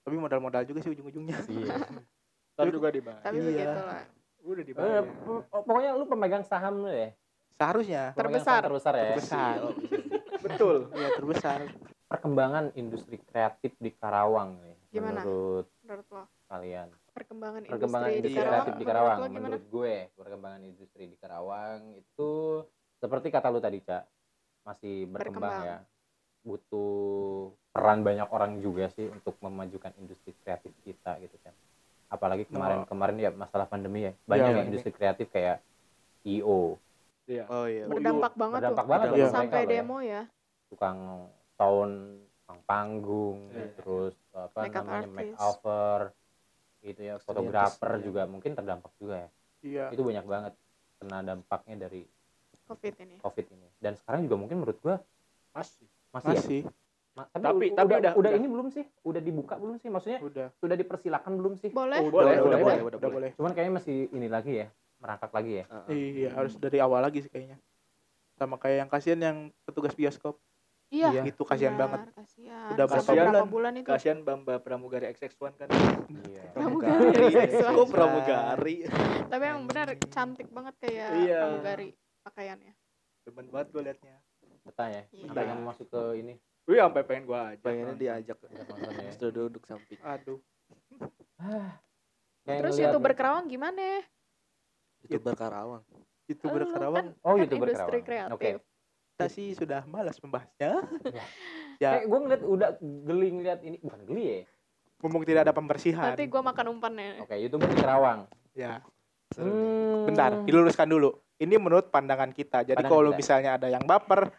Tapi 0.02 0.16
modal-modal 0.18 0.66
juga 0.66 0.82
sih 0.82 0.90
ujung-ujungnya. 0.90 1.38
iya 1.46 1.74
Ntar 2.54 2.70
juga 2.70 2.88
dibayar. 2.88 3.20
tapi 3.20 3.36
Iya. 3.36 3.46
begitulah 3.66 4.02
Udah 4.44 4.54
Eh, 4.54 4.66
dibayar. 4.66 5.02
p- 5.02 5.44
pokoknya 5.48 5.90
lu 5.94 6.04
pemegang 6.04 6.42
saham 6.42 6.74
lu 6.78 6.88
ya 6.88 7.10
Seharusnya. 7.52 8.12
Pemegang 8.12 8.18
Terbesar. 8.36 8.44
saham 8.52 8.66
terbesar 8.66 8.92
ya 8.92 9.04
Terbesar. 9.08 9.56
Betul. 10.40 10.76
Iya, 10.92 11.08
terbesar. 11.12 11.58
perkembangan 12.04 12.70
industri 12.74 13.16
kreatif 13.18 13.74
di 13.74 13.90
Karawang 13.90 14.60
nih 14.60 14.76
Gimana? 14.92 15.18
menurut 15.18 15.66
menurut 15.82 16.06
lo 16.08 16.24
kalian 16.46 16.86
perkembangan, 17.10 17.60
perkembangan 17.64 18.06
industri, 18.06 18.14
industri 18.14 18.30
di 18.30 18.36
Karawang 18.36 18.52
kreatif 18.54 18.72
di 18.72 18.84
Karawang 18.84 19.18
menurut 19.18 19.34
menurut 19.34 19.64
gue 19.66 19.94
perkembangan 20.14 20.62
industri 20.62 21.04
di 21.04 21.16
Karawang 21.16 21.80
itu 21.96 22.30
seperti 22.94 23.26
kata 23.28 23.48
lu 23.48 23.58
tadi 23.58 23.78
cak 23.80 24.04
masih 24.62 24.94
berkembang, 25.08 25.42
Berkembang. 25.42 25.60
ya 25.64 25.76
butuh 26.44 26.92
peran 27.72 28.00
banyak 28.00 28.28
orang 28.28 28.52
juga 28.58 28.86
sih 28.90 29.08
untuk 29.08 29.34
memajukan 29.40 29.90
industri 29.96 30.36
kreatif 30.36 30.70
kita 30.80 31.18
gitu 31.18 31.34
kan 31.40 31.56
apalagi 32.14 32.44
kemarin 32.46 32.86
kemarin 32.86 33.16
ya 33.18 33.30
masalah 33.30 33.66
pandemi 33.66 34.06
ya 34.06 34.12
banyak 34.24 34.38
Iya, 34.38 34.46
ya 34.46 34.54
pandemi. 34.54 34.68
industri 34.70 34.90
kreatif 34.90 35.26
kayak 35.28 35.58
IO 36.22 36.78
Iya. 37.24 37.44
oh 37.48 37.66
iya 37.66 37.84
berdampak 37.84 38.32
banget 38.34 38.60
berdampak 38.62 38.84
tuh 38.84 38.90
banget 38.90 39.06
Iya. 39.06 39.14
mereka 39.16 39.34
sampai 39.34 39.60
ya. 39.60 39.68
demo 39.68 39.96
ya 39.98 40.22
tukang 40.68 40.98
sound 41.54 41.94
tukang 42.38 42.60
panggung 42.64 43.38
Iya. 43.50 43.66
terus 43.74 44.14
apa 44.30 44.58
Makeup 44.62 44.84
namanya 44.84 44.98
artist. 45.00 45.16
makeover 45.16 46.00
gitu 46.80 47.00
ya 47.00 47.14
fotografer 47.18 47.92
iya. 47.92 48.02
juga 48.02 48.22
mungkin 48.24 48.50
terdampak 48.52 48.92
juga 48.96 49.16
ya 49.18 49.28
Iya. 49.60 49.84
itu 49.90 50.02
banyak 50.02 50.24
banget 50.24 50.52
kena 50.94 51.18
dampaknya 51.20 51.76
dari 51.80 52.02
covid 52.64 52.94
ini 52.98 53.16
covid 53.18 53.46
ini 53.50 53.68
dan 53.78 53.92
sekarang 53.94 54.24
juga 54.24 54.36
mungkin 54.38 54.56
menurut 54.58 54.78
gua 54.78 54.96
Masih. 55.50 55.86
masih, 56.10 56.28
ya? 56.28 56.38
Masih. 56.38 56.60
Ma- 56.62 56.83
Tapi- 57.14 57.30
tapi, 57.30 57.66
tapi 57.70 57.92
udah, 57.92 57.98
udah- 58.00 58.14
udah 58.18 58.30
ini 58.32 58.46
belum 58.48 58.68
sih 58.68 58.82
udah 59.00 59.20
dibuka 59.20 59.54
belum 59.54 59.78
sih 59.78 59.86
maksudnya 59.86 60.18
Udah. 60.18 60.50
sudah 60.56 60.74
dipersilakan 60.74 61.32
belum 61.34 61.54
sih 61.54 61.70
boleh 61.70 62.02
Boleh, 62.04 62.34
Oh, 62.36 62.50
Udah, 62.50 62.58
boleh, 62.58 62.58
udah, 62.58 62.58
boleh. 62.58 62.98
udah 62.98 63.10
boleh. 63.12 63.30
cuman 63.32 63.50
kayaknya 63.52 63.74
masih 63.76 63.96
ini 64.10 64.26
lagi 64.26 64.52
ya 64.56 64.66
merangkak 64.98 65.30
lagi 65.30 65.52
ya 65.54 65.64
Iya, 65.86 66.28
harus 66.32 66.54
dari 66.56 66.78
awal 66.78 67.00
lagi 67.00 67.20
sih 67.20 67.28
kayaknya. 67.28 67.60
Sama 68.32 68.56
kayak 68.56 68.76
yang 68.76 68.90
kasihan 68.90 69.20
yang 69.20 69.36
petugas 69.62 69.92
bioskop. 69.92 70.42
iya 70.88 71.10
Iya. 71.12 71.22
Itu 71.24 71.42
kasihan 71.42 71.74
banget. 71.76 72.02
kasihan. 72.12 72.70
Udah 72.72 72.84
berapa 72.84 73.02
berapa 73.04 73.30
bulan? 73.30 73.46
bulan 73.48 73.72
itu 73.76 73.88
Kasihan 73.88 74.18
Bamba 74.20 74.58
Pramugari 74.58 75.06
XX1 75.08 75.54
kan. 75.56 75.68
iya 76.24 76.42
Pramugari 76.56 77.26
seksual. 77.30 77.72
kok 77.74 77.86
pramugari 77.88 78.74
tapi 79.24 79.42
emang 79.44 79.64
benar 79.64 79.86
cantik 80.04 80.48
banget 80.48 80.74
kayak 80.78 81.08
Iya. 81.16 81.38
pramugari 81.44 81.88
pakaiannya 82.22 82.72
Demen 83.22 83.46
banget 83.48 83.68
gue 83.70 83.82
liatnya. 83.82 84.16
betah 84.62 84.88
ya 84.88 85.02
Iya. 85.08 85.54
mau 85.54 85.70
masuk 85.70 85.86
ke 85.86 86.02
ini 86.16 86.34
Wih, 86.64 86.80
sampai 86.80 87.02
pengen 87.04 87.24
gue 87.24 87.36
aja. 87.36 87.60
pengennya 87.60 87.94
diajak 87.94 88.38
Ajak 88.40 88.66
ya. 88.96 89.10
Terus 89.14 89.32
duduk 89.32 89.62
samping 89.64 90.00
Aduh. 90.00 90.40
Kayak 92.44 92.58
terus 92.60 92.72
ngeliat 92.74 92.88
youtuber. 92.90 93.12
Kerawang 93.12 93.44
gimana 93.48 93.82
youtuber 95.04 95.34
Karawang 95.36 95.84
Itu 96.24 96.48
Lu 96.48 96.56
berkarawang. 96.56 97.12
kan, 97.12 97.20
Oh, 97.20 97.36
kan 97.36 97.40
YouTuber 97.44 97.66
industri 97.68 98.00
Kerawang. 98.00 98.04
kreatif 98.32 98.34
Oke. 98.34 98.50
Kita 99.14 99.26
sih 99.30 99.48
sudah 99.54 99.80
malas 99.86 100.16
membahasnya. 100.18 100.72
Iya. 101.04 101.24
ya, 101.84 101.90
kayak 102.00 102.06
gue 102.08 102.18
ngeliat 102.18 102.42
udah 102.42 102.68
geli 102.80 103.28
ngeliat 103.30 103.60
ini 103.62 103.76
bukan 103.78 104.00
geli 104.04 104.24
ya 104.24 104.38
mumpung 105.04 105.20
tidak 105.20 105.44
ada 105.44 105.52
pembersihan. 105.52 106.16
nanti 106.16 106.24
gua 106.24 106.40
makan 106.40 106.80
umpannya 106.80 107.20
oke 107.20 107.36
youtuber 107.36 107.68
di 107.68 107.76
Karawang 107.76 108.24
Ya. 108.56 108.80
Hmm. 109.34 110.06
bentar, 110.06 110.30
diluruskan 110.46 110.86
dulu. 110.86 111.10
Ini 111.36 111.58
menurut 111.58 111.90
pandangan 111.90 112.30
kita. 112.30 112.62
Jadi 112.62 112.86
kalau 112.86 113.10
misalnya 113.10 113.58
ada 113.58 113.66
yang 113.66 113.82
baper, 113.82 114.30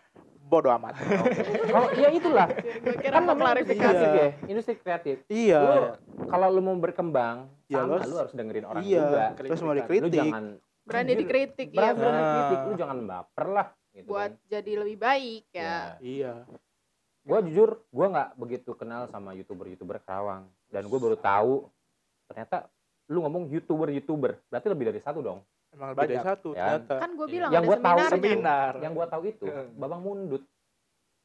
bodoh 0.46 0.70
amat. 0.72 0.94
oh 1.76 1.90
iya 1.92 2.10
itulah 2.10 2.46
gue 2.54 2.96
kira 2.96 3.18
kan 3.18 3.24
mau 3.24 3.34
klarifikasi 3.34 4.06
Iya. 4.06 4.14
ya 4.16 4.28
industri 4.46 4.78
kreatif 4.78 5.26
iya. 5.26 5.60
lu 5.60 5.82
kalau 6.28 6.48
lu 6.50 6.62
mau 6.62 6.76
berkembang 6.76 7.50
Ya, 7.66 7.82
sama 7.82 7.98
lu- 7.98 8.06
lu 8.06 8.16
harus 8.16 8.32
dengerin 8.32 8.62
orang 8.64 8.82
iya. 8.82 9.02
juga 9.02 9.24
Terus 9.36 9.60
mau 9.60 9.74
lu 9.74 9.82
dikritik. 9.82 10.14
jangan 10.14 10.44
berani 10.86 11.14
dikritik 11.16 11.70
ya 11.72 11.90
berani 11.92 12.22
Nah. 12.22 12.62
lu 12.64 12.74
jangan 12.76 12.98
baper 13.04 13.46
lah 13.48 13.68
gitu 13.90 14.06
buat 14.06 14.32
kan. 14.32 14.46
jadi 14.48 14.72
lebih 14.78 14.98
baik 14.98 15.44
ya 15.50 15.62
Ya. 15.62 15.78
Iya. 16.00 16.34
gue 17.26 17.40
jujur 17.44 17.70
gue 17.84 18.06
nggak 18.08 18.30
begitu 18.38 18.72
kenal 18.72 19.10
sama 19.10 19.34
youtuber 19.34 19.66
youtuber 19.66 19.98
Karawang 19.98 20.46
dan 20.70 20.86
gue 20.86 21.00
baru 21.02 21.18
tahu 21.18 21.66
ternyata 22.26 22.70
lu 23.08 23.22
ngomong 23.22 23.50
youtuber 23.50 23.90
youtuber 23.90 24.38
berarti 24.46 24.68
lebih 24.68 24.94
dari 24.94 25.00
satu 25.00 25.22
dong 25.22 25.42
Emang 25.76 25.90
lebih 25.92 26.02
dari 26.06 26.18
satu 26.22 26.50
Ya. 26.50 26.80
ternyata. 26.80 26.96
kan 26.98 27.10
gue 27.12 27.28
bilang 27.28 27.52
Yang 27.52 27.62
ada 27.62 27.68
gua 27.68 27.78
tahu 27.82 27.98
Seminar. 28.08 28.74
yang 28.80 28.94
gue 28.94 29.08
tahu 29.08 29.24
itu 29.26 29.46
Hmm. 29.46 29.68
babang 29.76 30.02
mundut 30.02 30.44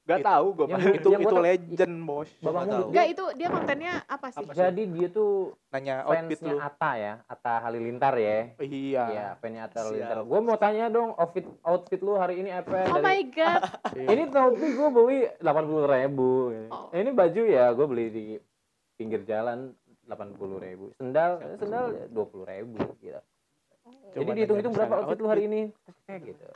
Gak 0.03 0.27
tahu 0.27 0.47
gue 0.51 0.67
Yang- 0.67 0.97
itu 0.97 1.09
yang 1.09 1.23
itu 1.23 1.31
tau- 1.31 1.45
legend, 1.45 1.95
Bos. 2.03 2.31
babang 2.41 2.63
mundut 2.65 2.75
tahu. 2.75 2.89
enggak 2.91 3.07
itu 3.07 3.25
dia 3.33 3.49
kontennya 3.49 3.93
apa 4.05 4.27
sih 4.29 4.39
Apa 4.41 4.51
sih? 4.51 4.59
jadi 4.59 4.83
dia 4.89 5.09
tuh 5.09 5.31
Nanya 5.71 5.95
outfit 6.03 6.19
fansnya 6.35 6.51
lu. 6.51 6.59
Atta 6.59 6.91
ya 6.97 7.13
Atta 7.25 7.53
Halilintar 7.61 8.15
ya 8.17 8.39
Iya. 8.59 9.05
Iya, 9.07 9.27
fansnya 9.39 9.61
Atta 9.63 9.77
Siap. 9.77 9.87
Halilintar 9.87 10.19
gue 10.25 10.39
mau 10.41 10.57
tanya 10.57 10.85
dong 10.89 11.11
outfit 11.15 11.47
outfit 11.63 12.01
lu 12.01 12.13
hari 12.15 12.35
ini 12.37 12.51
apa 12.51 12.91
oh 12.91 12.99
Dari- 12.99 13.05
my 13.05 13.21
god 13.31 13.61
Iya. 13.93 14.07
ini 14.09 14.23
topi 14.29 14.67
gue 14.69 14.89
beli 14.91 15.19
delapan 15.37 15.65
puluh 15.65 15.87
ribu 15.87 16.29
Oh. 16.69 16.91
ini 16.91 17.11
baju 17.13 17.43
ya 17.45 17.65
gue 17.71 17.87
beli 17.87 18.07
di 18.09 18.25
pinggir 18.93 19.23
jalan 19.23 19.71
delapan 20.03 20.29
puluh 20.35 20.59
ribu 20.59 20.91
sendal 20.93 21.39
sendal 21.55 21.95
dua 22.09 22.27
puluh 22.27 22.43
ribu 22.45 22.83
gitu 22.99 23.21
jadi 24.11 24.21
Coba 24.21 24.33
dihitung-hitung 24.35 24.73
nanya 24.73 24.81
berapa 24.81 24.91
masalah 24.91 25.07
outfit 25.07 25.21
lu 25.21 25.29
hari 25.29 25.43
ini 25.45 25.61
kayak 26.05 26.21
gitu 26.27 26.45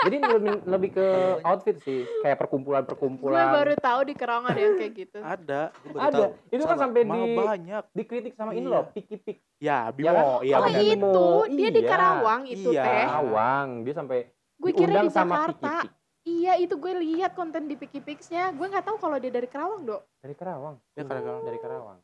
jadi 0.00 0.16
lebih 0.16 0.52
lebih 0.64 0.90
ke 0.96 1.06
outfit 1.42 1.76
sih 1.78 2.00
kayak 2.20 2.36
perkumpulan 2.38 2.82
gue 2.82 3.44
baru 3.52 3.74
tahu 3.76 4.00
di 4.02 4.14
Kerawang 4.14 4.46
ada 4.48 4.56
yang 4.58 4.74
kayak 4.74 4.92
gitu 4.94 5.18
Ada. 5.20 5.62
Baru 5.84 5.98
ada 5.98 6.16
tahu. 6.16 6.30
itu 6.48 6.62
kan 6.62 6.68
Sama. 6.72 6.82
sampai 6.82 7.00
Malah 7.04 7.20
di 7.20 7.36
banyak. 7.36 7.82
dikritik 7.92 8.32
sama 8.32 8.50
ini 8.52 8.64
Iya. 8.64 8.72
loh 8.72 8.84
piki 8.90 9.16
pik 9.18 9.36
Ya, 9.60 9.76
Ya 9.84 9.92
Bimo. 9.92 10.08
kan? 10.08 10.24
Iya, 10.40 10.56
oh 10.56 10.62
benar. 10.64 10.80
Bimo. 10.80 10.88
itu 10.88 11.24
dia 11.52 11.68
di 11.68 11.80
Iya. 11.80 11.90
Karawang 11.90 12.42
itu 12.48 12.68
Iya. 12.72 12.82
teh 12.82 12.96
Karawang 13.04 13.68
dia 13.84 13.94
sampai 13.94 14.18
gue 14.56 14.70
kira 14.72 14.88
diundang 14.90 15.04
di 15.04 15.12
sama 15.12 15.34
Jakarta 15.34 15.52
piki 15.52 15.76
pik 15.82 15.92
iya 16.22 16.52
itu 16.56 16.74
gue 16.74 16.92
lihat 16.98 17.32
konten 17.32 17.62
di 17.64 17.74
Piki 17.74 17.96
Pixnya 17.98 18.44
gue 18.50 18.66
nggak 18.66 18.84
tahu 18.86 18.96
kalau 18.96 19.16
dia 19.16 19.28
dari 19.28 19.44
Kerawang 19.46 19.84
dok 19.84 20.00
dari 20.18 20.32
Karawang 20.32 20.76
Dia 20.90 21.04
Karawang. 21.04 21.42
dari 21.42 21.58
Karawang 21.58 21.98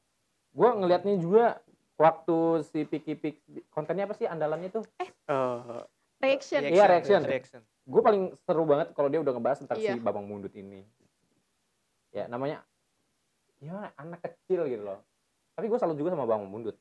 gue 0.53 0.69
ngelihatnya 0.75 1.15
juga 1.17 1.45
waktu 1.97 2.37
si 2.63 2.85
piki 2.85 3.15
pik 3.15 3.37
kontennya 3.69 4.05
apa 4.05 4.15
sih 4.15 4.25
andalannya 4.25 4.69
tuh? 4.71 4.85
Eh, 4.97 5.11
reaction. 6.21 6.61
Iya, 6.63 6.85
reaction. 6.87 7.21
reaction. 7.23 7.61
Gue 7.83 8.01
paling 8.01 8.37
seru 8.39 8.65
banget 8.65 8.93
kalau 8.93 9.09
dia 9.09 9.21
udah 9.21 9.33
ngebahas 9.33 9.59
tentang 9.61 9.79
Iya. 9.79 9.95
si 9.95 10.01
babang 10.01 10.25
mundut 10.25 10.53
ini. 10.53 10.85
Ya 12.11 12.27
namanya 12.27 12.65
ya 13.59 13.91
anak 13.97 14.21
kecil 14.23 14.69
gitu 14.69 14.85
loh. 14.85 15.01
Tapi 15.57 15.67
gue 15.67 15.79
salut 15.81 15.97
juga 15.97 16.13
sama 16.13 16.25
babang 16.25 16.45
mundut. 16.45 16.77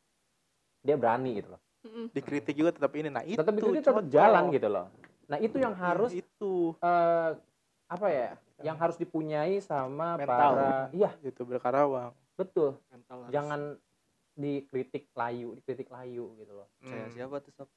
Dia 0.82 0.96
berani 0.96 1.40
gitu 1.40 1.56
loh. 1.56 1.62
Mm-mm. 1.86 2.10
dikritik 2.10 2.58
juga 2.58 2.74
tetap 2.74 2.90
ini. 2.98 3.14
Nah, 3.14 3.22
itu 3.22 3.38
tetap 3.38 3.54
itu 3.54 3.70
tetap 3.78 4.10
jalan 4.10 4.50
gitu 4.50 4.66
loh. 4.66 4.90
Nah 5.30 5.38
itu 5.38 5.62
yang 5.62 5.78
Iya, 5.78 5.86
harus 5.86 6.12
itu. 6.12 6.74
eh, 6.82 7.30
apa 7.86 8.08
ya 8.10 8.30
yang 8.66 8.74
harus 8.74 8.98
dipunyai 8.98 9.62
sama 9.62 10.18
Mental. 10.18 10.26
para 10.26 10.70
iya. 10.90 11.14
Youtuber 11.22 11.62
Karawang. 11.62 12.10
betul. 12.34 12.82
Mental 12.90 13.18
harus- 13.22 13.30
jangan 13.30 13.62
dikritik 14.36 15.10
layu 15.12 15.56
dikritik 15.56 15.88
layu 15.88 16.36
gitu 16.36 16.54
loh 16.54 16.68
kayak 16.80 17.08
Hmm, 17.08 17.12
siapa 17.12 17.36
tuh 17.40 17.54
sob 17.56 17.70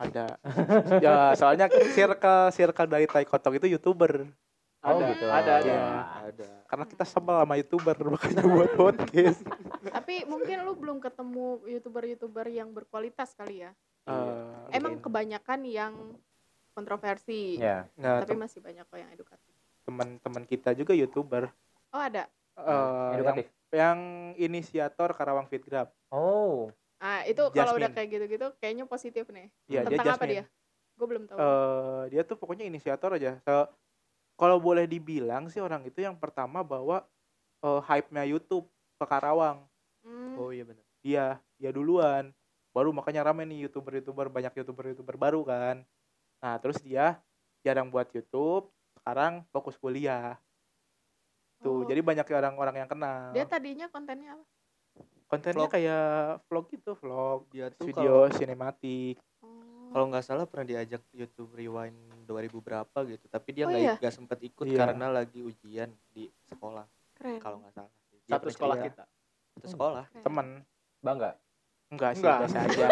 Ada. 0.00 0.26
ya, 1.04 1.36
soalnya 1.36 1.68
circle 1.68 2.48
circle 2.50 2.88
dari 2.88 3.04
Tai 3.04 3.20
Kotok 3.22 3.60
itu 3.60 3.68
youtuber. 3.68 4.24
oh 4.80 4.88
Ada, 4.96 5.04
gitu 5.12 5.26
ada, 5.28 5.52
ada. 5.60 5.68
Iya. 5.68 5.82
ada 6.24 6.48
Karena 6.64 6.84
kita 6.88 7.04
sebel 7.04 7.36
sama 7.36 7.54
youtuber 7.54 7.96
makanya 8.16 8.42
buat 8.42 8.72
podcast. 8.72 9.44
tapi 9.92 10.24
mungkin 10.24 10.64
lu 10.64 10.72
belum 10.72 10.98
ketemu 10.98 11.60
youtuber-youtuber 11.68 12.46
yang 12.48 12.72
berkualitas 12.72 13.36
kali 13.36 13.60
ya 13.60 13.72
Eh, 14.08 14.74
emang 14.74 14.96
kebanyakan 14.98 15.60
yang 15.68 15.92
kontroversi 16.72 17.60
ya 17.60 17.84
nah, 17.94 18.24
tapi 18.24 18.32
masih 18.34 18.64
banyak 18.64 18.82
kok 18.82 18.96
yang 18.96 19.10
edukatif 19.12 19.52
teman-teman 19.84 20.42
kita 20.48 20.72
juga 20.72 20.96
youtuber. 20.96 21.52
oh 21.92 22.00
ada 22.00 22.24
yang, 22.56 23.20
edukatif 23.20 23.44
yang 23.46 23.59
inisiator 24.36 25.14
Karawang 25.14 25.46
Fitgrab. 25.46 25.90
oh 26.10 26.70
ah 27.00 27.24
itu 27.24 27.40
kalau 27.56 27.80
udah 27.80 27.88
kayak 27.96 28.08
gitu-gitu 28.12 28.46
kayaknya 28.60 28.84
positif 28.84 29.24
nih 29.32 29.48
Iya, 29.72 29.88
dia 29.88 29.96
tentang 29.96 30.20
apa 30.20 30.24
Jasmine. 30.28 30.32
dia 30.36 30.44
gue 31.00 31.06
belum 31.08 31.24
tahu 31.24 31.36
eh 31.40 32.02
dia 32.12 32.22
tuh 32.28 32.36
pokoknya 32.36 32.68
inisiator 32.68 33.16
aja. 33.16 33.40
So, 33.40 33.72
kalau 34.36 34.60
boleh 34.60 34.84
dibilang 34.84 35.48
sih 35.48 35.64
orang 35.64 35.80
itu 35.88 36.04
yang 36.04 36.12
pertama 36.20 36.60
bawa 36.60 37.08
eh, 37.64 37.80
hype-nya 37.88 38.28
YouTube 38.28 38.68
ke 39.00 39.04
Karawang. 39.08 39.64
Hmm, 40.04 40.36
oh 40.36 40.52
iya 40.52 40.64
benar 40.68 40.84
Dia, 41.00 41.26
dia 41.56 41.70
duluan. 41.72 42.28
Baru 42.76 42.92
makanya 42.92 43.24
rame 43.24 43.48
nih 43.48 43.64
YouTuber-YouTuber, 43.68 44.28
banyak 44.28 44.52
YouTuber-YouTuber 44.60 45.16
baru 45.16 45.40
kan. 45.48 45.80
Nah, 46.44 46.54
terus 46.60 46.76
dia 46.84 47.16
jarang 47.64 47.88
buat 47.88 48.08
YouTube, 48.12 48.68
sekarang 49.00 49.44
fokus 49.52 49.80
kuliah. 49.80 50.36
Tuh, 51.60 51.70
oh. 51.70 51.80
jadi 51.84 52.00
banyak 52.00 52.24
orang-orang 52.26 52.74
yang 52.78 52.88
kenal. 52.88 53.30
dia 53.30 53.44
tadinya 53.44 53.86
kontennya 53.86 54.32
apa 54.32 54.44
kontennya 55.26 55.62
Vlog. 55.62 55.70
kayak 55.70 56.06
vlog 56.44 56.66
gitu 56.68 56.92
vlog 56.96 57.40
dia 57.48 57.66
tuh 57.70 57.86
video 57.86 58.24
kalau 58.24 58.34
sinematik 58.34 59.16
Oh. 59.40 59.92
kalau 59.92 60.06
nggak 60.06 60.22
salah 60.22 60.44
pernah 60.44 60.66
diajak 60.68 61.02
YouTube 61.10 61.50
Rewind 61.52 61.96
2000 62.24 62.30
berapa 62.56 62.98
gitu 63.04 63.24
tapi 63.26 63.48
dia 63.50 63.64
Oh 63.64 63.70
nggak 63.70 63.82
iya? 63.82 63.94
nggak 63.96 64.14
sempet 64.14 64.38
ikut 64.40 64.64
Iya. 64.64 64.78
karena 64.86 65.06
lagi 65.08 65.40
ujian 65.40 65.90
di 66.08 66.26
sekolah 66.44 66.86
keren 67.12 67.38
kalau 67.38 67.58
nggak 67.58 67.72
salah 67.72 67.92
Dia 68.20 68.30
Satu 68.32 68.48
sekolah 68.48 68.76
cerita. 68.76 68.86
kita. 68.88 69.04
satu 69.52 69.66
sekolah 69.68 70.04
keren. 70.06 70.22
temen 70.22 70.46
bangga 71.00 71.30
enggak 71.88 72.10
sih 72.12 72.22
Enggak. 72.22 72.38
biasa 72.40 72.58
aja 72.62 72.86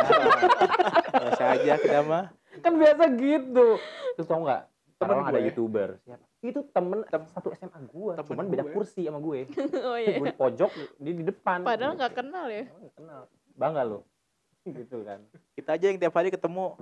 biasa 1.14 1.44
aja 1.54 1.72
kita 1.78 2.00
mah 2.02 2.24
kan 2.58 2.72
biasa 2.74 3.04
gitu 3.14 3.66
terus 4.14 4.26
tau 4.26 4.40
nggak 4.40 4.62
Temen 4.96 5.14
sekarang 5.14 5.24
ada 5.24 5.32
gue. 5.32 5.46
youtuber 5.46 5.88
siapa 6.00 6.26
itu 6.40 6.62
temen 6.70 7.02
satu 7.26 7.50
SMA 7.52 7.80
gue 7.84 8.12
Temen 8.14 8.28
cuman 8.30 8.44
beda 8.46 8.62
gue. 8.62 8.72
kursi 8.72 9.02
sama 9.04 9.18
gue. 9.18 9.50
Oh 9.88 9.96
iya. 9.96 10.16
Gue 10.16 10.30
di 10.30 10.36
pojok 10.36 10.70
di, 10.96 11.10
di 11.12 11.24
depan. 11.24 11.62
Padahal 11.62 11.92
nggak 11.94 12.14
kenal 12.14 12.46
ya? 12.46 12.64
Nggak 12.64 12.94
kenal. 12.94 13.20
Bangga 13.52 13.82
lo 13.82 14.06
gitu 14.68 15.02
kan. 15.02 15.18
Kita 15.52 15.74
aja 15.74 15.84
yang 15.86 15.98
tiap 15.98 16.14
hari 16.14 16.30
ketemu. 16.30 16.78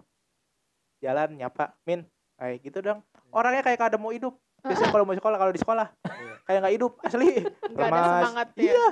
Jalan 0.99 1.29
nyapa 1.37 1.77
min 1.83 2.05
kayak 2.35 2.57
gitu 2.63 2.79
dong. 2.81 3.01
Orangnya 3.31 3.63
kayak 3.63 3.81
kada 3.81 3.97
mau 3.97 4.11
hidup. 4.11 4.37
Biasanya 4.61 4.91
kalau 4.91 5.05
mau 5.05 5.15
sekolah 5.15 5.39
kalau 5.39 5.53
di 5.53 5.61
sekolah 5.61 5.89
Iya. 6.05 6.33
kayak 6.43 6.59
nggak 6.61 6.75
hidup 6.75 6.93
asli. 7.01 7.29
Nggak 7.73 7.87
ada 7.87 8.01
semangat 8.03 8.49
ya? 8.53 8.63
Iya. 8.63 8.87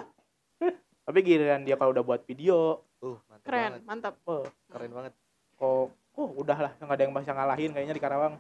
Tapi 1.05 1.19
giliran 1.21 1.61
dia 1.63 1.77
kalau 1.77 1.93
udah 1.93 2.01
buat 2.03 2.21
video. 2.23 2.81
Uh 2.99 3.21
mantap 3.27 3.45
keren 3.45 3.61
banget. 3.69 3.83
mantap. 3.85 4.15
Oh, 4.25 4.45
keren 4.69 4.91
banget. 4.91 5.13
Kok 5.55 5.87
oh 6.15 6.29
udahlah 6.35 6.73
nggak 6.75 6.89
ada 6.91 7.03
yang 7.03 7.13
bisa 7.13 7.33
ngalahin 7.33 7.71
kayaknya 7.71 7.93
di 7.93 8.01
Karawang. 8.01 8.35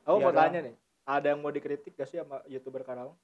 Iya 0.00 0.10
mau 0.10 0.20
dong. 0.24 0.34
tanya 0.34 0.58
nih, 0.62 0.74
ada 1.04 1.26
yang 1.32 1.40
mau 1.40 1.50
dikritik 1.50 1.94
gak 1.94 2.06
sih 2.06 2.18
sama 2.18 2.40
youtuber 2.46 2.82
Karawang? 2.82 3.16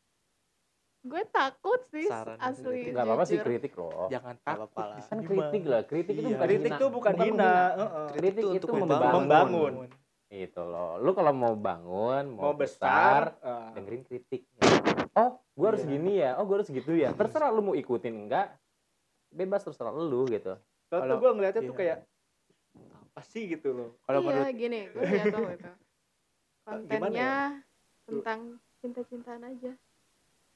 gue 1.07 1.23
takut 1.31 1.81
sih 1.87 2.11
Saran 2.11 2.35
asli 2.43 2.91
nggak 2.91 3.07
apa-apa 3.07 3.25
sih 3.25 3.39
kritik 3.39 3.79
loh 3.79 4.11
jangan 4.11 4.35
takut 4.43 4.67
apa-apa 4.67 4.83
lah. 4.83 4.97
di 4.99 5.03
kan 5.07 5.19
kritik 5.23 5.63
lah 5.63 5.81
kritik 5.87 6.15
itu 6.19 6.27
Iya. 6.27 6.35
bukan 6.35 6.43
Kritik 6.51 6.67
hina. 6.67 6.83
tuh 6.83 6.89
bukan, 6.91 7.13
hina. 7.15 7.53
kritik 8.11 8.43
Itu 8.43 8.49
itu, 8.59 8.67
untuk 8.67 8.75
membangun. 8.75 9.15
membangun. 9.23 9.73
itu 10.27 10.63
loh 10.67 10.99
lu 10.99 11.11
kalau 11.15 11.31
mau 11.31 11.55
bangun 11.55 12.25
mau, 12.35 12.51
Mau 12.51 12.55
besar, 12.59 13.39
besar 13.39 13.47
ah. 13.47 13.71
dengerin 13.79 14.03
kritik 14.03 14.51
oh 15.15 15.31
gua 15.55 15.67
harus 15.71 15.87
Iya. 15.87 15.91
gini 15.95 16.13
ya 16.19 16.31
oh 16.35 16.45
gua 16.45 16.57
harus 16.59 16.69
gitu 16.75 16.91
ya 16.91 17.15
terserah 17.15 17.55
lu 17.55 17.63
mau 17.63 17.79
ikutin 17.79 18.27
enggak 18.27 18.59
bebas 19.31 19.63
terserah 19.63 19.95
lu 19.95 20.27
gitu 20.27 20.59
Kalau 20.91 21.03
tuh 21.07 21.17
gue 21.19 21.31
ngeliatnya 21.39 21.63
tuh 21.63 21.71
iya. 21.71 21.79
kayak 21.79 21.99
apa 23.07 23.21
sih 23.23 23.47
gitu 23.47 23.69
loh. 23.71 23.91
kalau 24.03 24.21
iya 24.23 24.27
menurut 24.27 24.55
gini 24.55 24.81
gue 24.91 25.03
lihat 25.07 25.27
tuh 25.31 25.47
itu 25.55 25.71
kontennya 26.67 27.15
ya? 27.15 27.35
Tentang 28.07 28.41
cinta-cintaan 28.81 29.43
aja. 29.45 29.73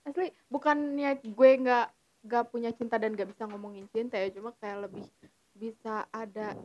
Asli 0.07 0.33
bukannya 0.49 1.21
gue 1.21 1.51
nggak 1.61 1.87
nggak 2.25 2.45
punya 2.49 2.71
cinta 2.73 2.97
dan 2.97 3.13
nggak 3.13 3.33
bisa 3.33 3.45
ngomongin 3.49 3.89
cinta 3.93 4.17
ya 4.17 4.29
cuma 4.33 4.53
kayak 4.61 4.89
lebih 4.89 5.05
bisa 5.53 6.09
ada 6.09 6.57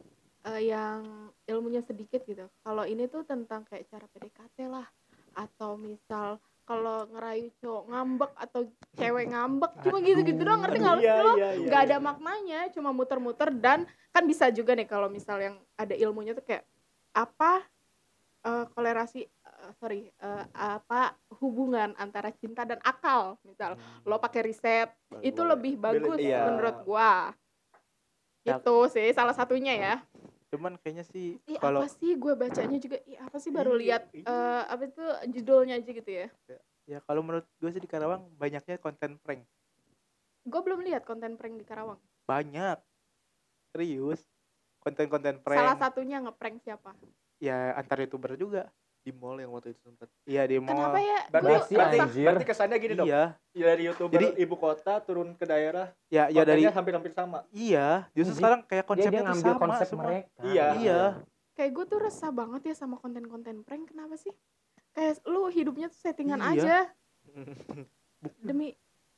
eh, 0.47 0.61
yang 0.71 1.03
ilmunya 1.43 1.83
sedikit 1.83 2.23
gitu. 2.23 2.47
Kalau 2.63 2.87
ini 2.87 3.09
tuh 3.11 3.27
tentang 3.27 3.67
kayak 3.67 3.89
cara 3.91 4.05
PDKT 4.07 4.57
lah 4.71 4.87
atau 5.35 5.75
misal 5.75 6.39
kalau 6.65 7.05
ngerayu 7.13 7.53
cowok 7.61 7.83
ngambek 7.93 8.31
atau 8.41 8.61
cewek 8.97 9.25
ngambek 9.29 9.71
cuma 9.85 9.97
gitu-gitu 10.01 10.41
doang 10.41 10.65
ngerti 10.65 10.77
nggak 10.81 10.97
Iya, 10.97 11.13
lo? 11.21 11.33
iya, 11.37 11.49
iya, 11.53 11.61
nggak 11.61 11.81
iya. 11.85 11.89
ada 11.93 11.97
maknanya 12.01 12.59
cuma 12.73 12.89
muter-muter 12.89 13.53
dan 13.53 13.85
kan 14.09 14.23
bisa 14.25 14.49
juga 14.49 14.73
nih 14.73 14.89
kalau 14.89 15.05
misal 15.05 15.37
yang 15.37 15.55
ada 15.77 15.93
ilmunya 15.93 16.33
tuh 16.33 16.41
kayak 16.41 16.65
apa 17.13 17.61
eh, 18.45 18.65
kolerasi 18.71 19.25
eh, 19.25 19.71
sorry 19.81 20.05
eh, 20.07 20.45
apa 20.53 21.17
hubungan 21.41 21.97
antara 21.97 22.29
cinta 22.29 22.61
dan 22.63 22.77
akal 22.85 23.41
misal. 23.41 23.73
Lo 24.05 24.21
pakai 24.21 24.45
riset 24.45 24.93
itu 25.25 25.41
Boleh. 25.41 25.51
lebih 25.57 25.73
bagus 25.81 26.19
Iya. 26.21 26.53
menurut 26.53 26.77
gua. 26.85 27.33
Ya. 28.45 28.61
itu 28.61 28.75
sih 28.93 29.09
salah 29.09 29.33
satunya 29.33 29.73
ya. 29.73 29.95
Cuman 30.53 30.77
kayaknya 30.77 31.01
sih 31.09 31.41
Ih, 31.49 31.57
kalau 31.57 31.81
apa 31.81 31.89
sih 31.89 32.13
gue 32.13 32.33
bacanya 32.37 32.77
juga? 32.77 33.01
Ih, 33.09 33.17
apa 33.17 33.41
sih 33.41 33.49
baru 33.49 33.73
Iya, 33.73 33.81
lihat 33.81 34.03
eh, 34.13 34.61
apa 34.69 34.81
itu 34.85 35.05
judulnya 35.33 35.81
aja 35.81 35.89
gitu 35.89 36.11
ya? 36.13 36.27
Ya 36.85 37.01
kalau 37.09 37.25
menurut 37.25 37.49
gue 37.57 37.73
sih 37.73 37.81
di 37.81 37.89
Karawang 37.89 38.29
banyaknya 38.37 38.77
konten 38.77 39.17
prank. 39.17 39.41
Gue 40.45 40.61
belum 40.61 40.85
lihat 40.85 41.09
konten 41.09 41.33
prank 41.41 41.57
di 41.57 41.65
Karawang. 41.65 41.97
Banyak. 42.29 42.77
Serius. 43.73 44.21
Konten-konten 44.77 45.41
prank. 45.41 45.57
Salah 45.57 45.77
satunya 45.81 46.21
ngeprank 46.21 46.61
siapa 46.61 46.93
ya 47.37 47.73
antar 47.73 47.99
youtuber 47.99 48.33
juga 48.35 48.67
di 48.99 49.11
mall 49.11 49.37
yang 49.37 49.51
waktu 49.51 49.69
itu 49.69 49.81
sempet 49.81 50.09
iya 50.25 50.43
di 50.43 50.57
mall 50.57 50.73
kenapa 50.73 50.97
ya 50.97 51.21
Berarti, 51.27 51.45
gue 51.45 51.59
sih, 51.63 51.75
berarti, 51.75 51.97
anjir. 51.99 52.25
berarti 52.25 52.45
kesannya 52.45 52.77
gini 52.79 52.93
dong. 52.95 53.05
iya 53.05 53.23
Ya, 53.51 53.63
dari 53.65 53.81
youtuber 53.85 54.17
Jadi- 54.17 54.33
ibu 54.37 54.55
kota 54.55 54.93
turun 54.99 55.29
ke 55.31 55.45
daerah, 55.45 55.87
ya 56.07 56.27
ya 56.27 56.41
dari 56.41 56.65
hampir-hampir 56.65 57.11
sama. 57.11 57.45
iya 57.49 58.09
justru 58.11 58.33
Jadi, 58.33 58.39
sekarang 58.41 58.59
kayak 58.65 58.85
konsepnya 58.85 59.11
dia 59.13 59.23
ngambil 59.23 59.45
sama 59.47 59.61
konsep 59.61 59.85
semua 59.87 60.03
mereka 60.05 60.27
Iya. 60.43 60.67
iya 60.75 61.01
kayak 61.53 61.71
gue 61.71 61.85
tuh 61.87 61.99
resah 61.99 62.31
banget 62.31 62.61
ya 62.65 62.75
sama 62.75 62.95
konten-konten 62.97 63.55
prank 63.61 63.87
kenapa 63.87 64.15
sih 64.15 64.33
kayak 64.91 65.23
lu 65.23 65.47
hidupnya 65.47 65.87
tuh 65.87 65.99
settingan 66.01 66.41
Iya. 66.41 66.51
aja 66.51 66.77
demi 68.41 68.73
Demi- 68.73 68.75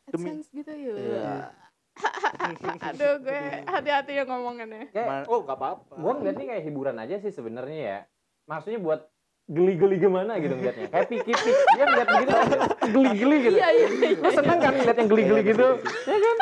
AdSense 0.08 0.47
gitu 0.51 0.69
ya 0.69 0.93
Iya. 0.93 1.34
Aduh 2.81 3.13
gue 3.21 3.41
hati-hati 3.65 4.11
ya 4.15 4.23
ngomongannya. 4.23 4.91
Kayak 4.91 5.27
Oh, 5.27 5.43
nggak 5.43 5.57
apa-apa. 5.57 5.93
gue 5.95 6.11
ngeliatnya 6.19 6.45
kayak 6.47 6.63
hiburan 6.63 6.97
aja 6.97 7.15
sih 7.19 7.31
sebenarnya 7.31 7.77
ya. 7.79 7.99
Maksudnya 8.47 8.79
buat 8.79 9.01
geli-geli 9.47 9.95
gimana 9.97 10.39
gitu 10.39 10.53
ngeliatnya. 10.55 10.87
Kayak 10.91 11.07
piki-piki 11.07 11.51
dia 11.75 11.85
ngeliat 11.87 12.07
begitu 12.11 12.33
geli-geli 12.91 13.37
gitu. 13.43 13.57
Iya 13.57 13.69
iya 13.71 13.87
lu 14.15 14.29
seneng 14.31 14.59
kan 14.59 14.73
ngeliat 14.75 14.97
yang 14.97 15.09
geli-geli 15.09 15.41
gitu? 15.45 15.67
Ya 16.07 16.17
kan? 16.17 16.37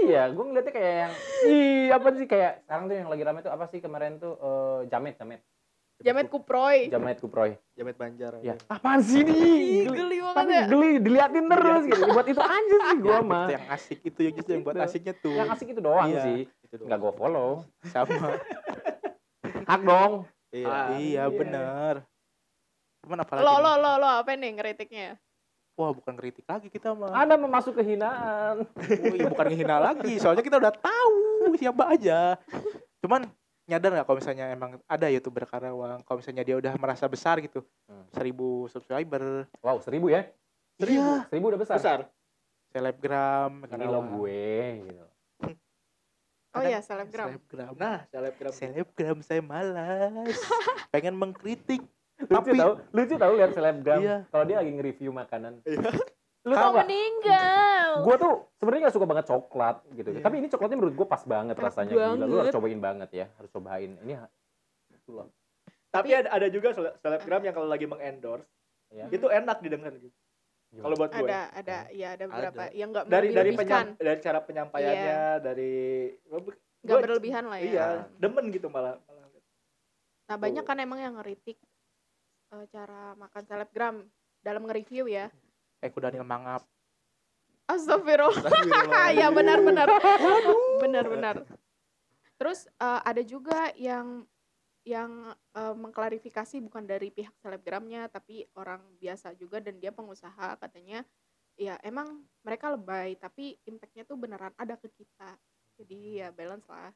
Iya 0.00 0.22
gue 0.32 0.44
ngeliatnya 0.44 0.72
kayak 0.72 0.94
yang 0.96 1.12
ih 1.44 1.86
apa 1.92 2.08
sih? 2.16 2.24
Kayak 2.24 2.52
sekarang 2.64 2.84
tuh 2.88 2.96
yang 2.96 3.08
lagi 3.12 3.22
rame 3.22 3.40
tuh 3.40 3.52
apa 3.52 3.64
sih 3.68 3.78
kemarin 3.78 4.16
tuh? 4.16 4.34
Eh, 4.36 4.78
jamet 4.88 5.16
jamet 5.16 5.40
Jamet 6.00 6.32
Kuproy. 6.32 6.88
Jamet 6.88 7.20
kuproy. 7.20 7.50
Jamet 7.76 7.92
Banjar 7.92 8.40
ya. 8.40 8.56
apaan 8.66 9.00
sih 9.00 9.20
Ih, 9.20 9.28
nih 9.28 9.84
geli 9.84 10.16
banget 10.18 10.32
tapi 10.34 10.52
ya 10.52 10.64
geli 10.66 10.88
diliatin 10.96 11.44
terus 11.44 11.82
gitu. 11.84 12.04
Buat 12.08 12.26
itu 12.26 12.40
aja 12.40 12.76
sih 12.80 12.98
gue 12.98 13.18
mah. 13.20 13.44
itu 13.44 13.52
yang 13.52 13.66
asik 13.68 13.98
itu 14.02 14.20
yang 14.22 14.34
justru 14.34 14.52
yang 14.52 14.64
buat 14.64 14.76
Itu. 14.76 14.84
asiknya 14.84 15.14
tuh. 15.20 15.34
Yang 15.34 15.48
asik 15.52 15.66
itu 15.68 15.80
doang 15.80 16.08
Iya. 16.08 16.22
sih. 16.24 16.40
Itu 16.64 16.74
doang. 16.76 16.88
nggak 16.88 16.98
gue 16.98 17.12
follow. 17.14 17.50
Sama. 17.86 18.28
Hak 19.66 19.80
dong. 19.82 20.12
Iya. 20.50 20.66
Ah, 20.66 20.88
iya 20.96 21.24
iya. 21.24 21.24
bener. 21.28 21.94
Cuman 23.00 23.18
apalagi 23.20 23.44
lo 23.44 23.54
lo 23.56 23.72
lo 23.76 23.92
lo 23.96 24.08
apa 24.18 24.30
nih 24.32 24.50
ngeritiknya? 24.56 25.08
Wah 25.76 25.92
bukan 25.92 26.12
kritik 26.12 26.44
lagi 26.44 26.68
kita 26.68 26.92
mah. 26.92 27.12
Anda 27.14 27.36
memasuk 27.36 27.72
kehinaan. 27.74 28.64
Oh, 28.64 29.14
iya, 29.16 29.28
bukan 29.28 29.46
ngehina 29.48 29.76
lagi. 29.78 30.16
Soalnya 30.16 30.40
kita 30.40 30.56
udah 30.56 30.72
tahu 30.74 31.16
siapa 31.56 31.92
aja. 31.92 32.36
Cuman 33.00 33.24
nyadar 33.70 33.90
nggak 33.92 34.04
kalau 34.04 34.18
misalnya 34.18 34.46
emang 34.50 34.70
ada 34.84 35.06
youtuber 35.06 35.46
Karawang? 35.46 36.02
Kalau 36.02 36.18
misalnya 36.18 36.42
dia 36.42 36.56
udah 36.56 36.74
merasa 36.74 37.06
besar 37.06 37.38
gitu 37.38 37.62
Hmm. 37.86 38.04
seribu 38.10 38.66
subscriber. 38.66 39.46
Wow 39.60 39.78
seribu 39.78 40.10
ya? 40.10 40.26
Iya. 40.76 41.24
Seribu 41.28 41.48
udah 41.48 41.60
besar, 41.60 41.76
Besar. 41.78 42.00
selebgram 42.68 43.62
ini 43.64 43.84
lo 43.84 44.00
gue 44.10 44.50
gitu. 44.84 45.04
Oh 46.50 46.58
Kan 46.58 46.66
ya 46.66 46.82
selebgram. 46.82 47.30
Selebgram. 47.30 47.72
Nah, 47.78 48.02
selebgram. 48.10 48.50
selebgram 48.50 49.18
saya 49.22 49.38
malas. 49.38 50.34
Pengen 50.92 51.14
mengkritik. 51.14 51.78
Lucu 52.20 52.34
Tapi- 52.50 52.58
tau 52.58 52.72
lucu 52.90 53.14
tau 53.16 53.32
lihat 53.32 53.54
selebgram. 53.54 54.00
Iya. 54.02 54.16
kalau 54.28 54.44
dia 54.44 54.58
lagi 54.58 54.70
nge-review 54.72 55.08
makanan 55.10 55.62
lu 56.40 56.54
gak 56.54 56.72
meninggal. 56.80 57.88
Gue 58.00 58.14
tuh 58.16 58.32
sebenarnya 58.56 58.82
gak 58.88 58.96
suka 58.96 59.06
banget 59.06 59.26
coklat 59.28 59.76
gitu. 59.92 60.08
Iya. 60.10 60.24
tapi 60.24 60.34
ini 60.40 60.48
coklatnya 60.48 60.78
menurut 60.78 60.94
gue 60.96 61.06
pas 61.06 61.22
banget 61.22 61.52
Enak 61.54 61.66
rasanya. 61.66 61.92
Gila 61.92 62.06
lu 62.16 62.16
harus 62.16 62.48
banget. 62.48 62.54
cobain 62.54 62.80
banget 62.80 63.10
ya. 63.12 63.26
Harus 63.36 63.50
cobain. 63.50 63.90
Ini 64.00 64.12
ha- 64.16 64.32
itu 64.90 65.10
loh. 65.12 65.28
Tapi 65.90 66.08
ada, 66.14 66.28
ada 66.30 66.46
juga 66.48 66.68
sele- 66.70 66.96
selebgram 66.96 67.42
yang 67.42 67.52
kalau 67.52 67.66
lagi 67.66 67.84
mengendorse, 67.84 68.46
ya 68.88 69.04
itu 69.06 69.26
enak 69.26 69.58
didengar 69.58 69.92
gitu. 69.92 70.14
Kalau 70.70 70.94
buat 70.94 71.10
gue. 71.10 71.26
ada 71.26 71.50
ada. 71.50 71.78
Ya 71.90 72.14
ada 72.14 72.24
beberapa 72.24 72.62
Ada. 72.62 72.72
yang 72.72 72.88
nggak 72.88 73.04
Dari 73.04 73.28
dari 73.28 73.50
berlebihan 73.50 73.58
penyam, 73.58 73.86
dari 73.98 74.18
cara 74.20 74.38
penyampaiannya, 74.40 75.18
dari 75.42 75.72
nggak 76.22 76.40
gua- 76.86 77.02
berlebihan 77.02 77.44
lah 77.44 77.58
ya. 77.58 77.66
Iya, 77.66 77.86
demen 78.16 78.44
gitu 78.48 78.66
malah. 78.66 78.96
malah. 79.02 79.18
nah 80.24 80.36
banyak 80.38 80.62
kan 80.62 80.78
emang 80.78 81.02
yang 81.02 81.18
ngeritik 81.18 81.58
eh, 82.50 82.64
cara 82.70 83.18
makan 83.18 83.42
selebgram 83.44 83.96
dalam 84.40 84.62
nge-review 84.62 85.04
ya 85.04 85.26
eh 85.80 85.90
Daniel 85.90 86.24
mangap. 86.24 86.62
Astagfirullah. 87.70 88.50
Ya 89.20 89.28
benar 89.32 89.62
benar. 89.62 89.88
Benar 90.82 91.04
benar. 91.08 91.36
Terus 92.36 92.66
eh, 92.66 93.00
ada 93.04 93.22
juga 93.24 93.72
yang 93.76 94.24
yang 94.84 95.36
eh, 95.54 95.74
mengklarifikasi 95.76 96.56
bukan 96.64 96.88
dari 96.88 97.12
pihak 97.12 97.36
selebgramnya 97.44 98.08
tapi 98.08 98.48
orang 98.56 98.80
biasa 98.96 99.36
juga 99.36 99.60
dan 99.60 99.76
dia 99.76 99.92
pengusaha 99.92 100.56
katanya 100.56 101.04
ya 101.60 101.76
emang 101.84 102.24
mereka 102.40 102.72
lebay 102.72 103.20
tapi 103.20 103.60
impactnya 103.68 104.08
tuh 104.08 104.16
beneran 104.16 104.52
ada 104.56 104.74
ke 104.80 104.88
kita. 104.88 105.36
Jadi 105.80 106.20
ya 106.20 106.32
balance 106.32 106.66
lah. 106.68 106.92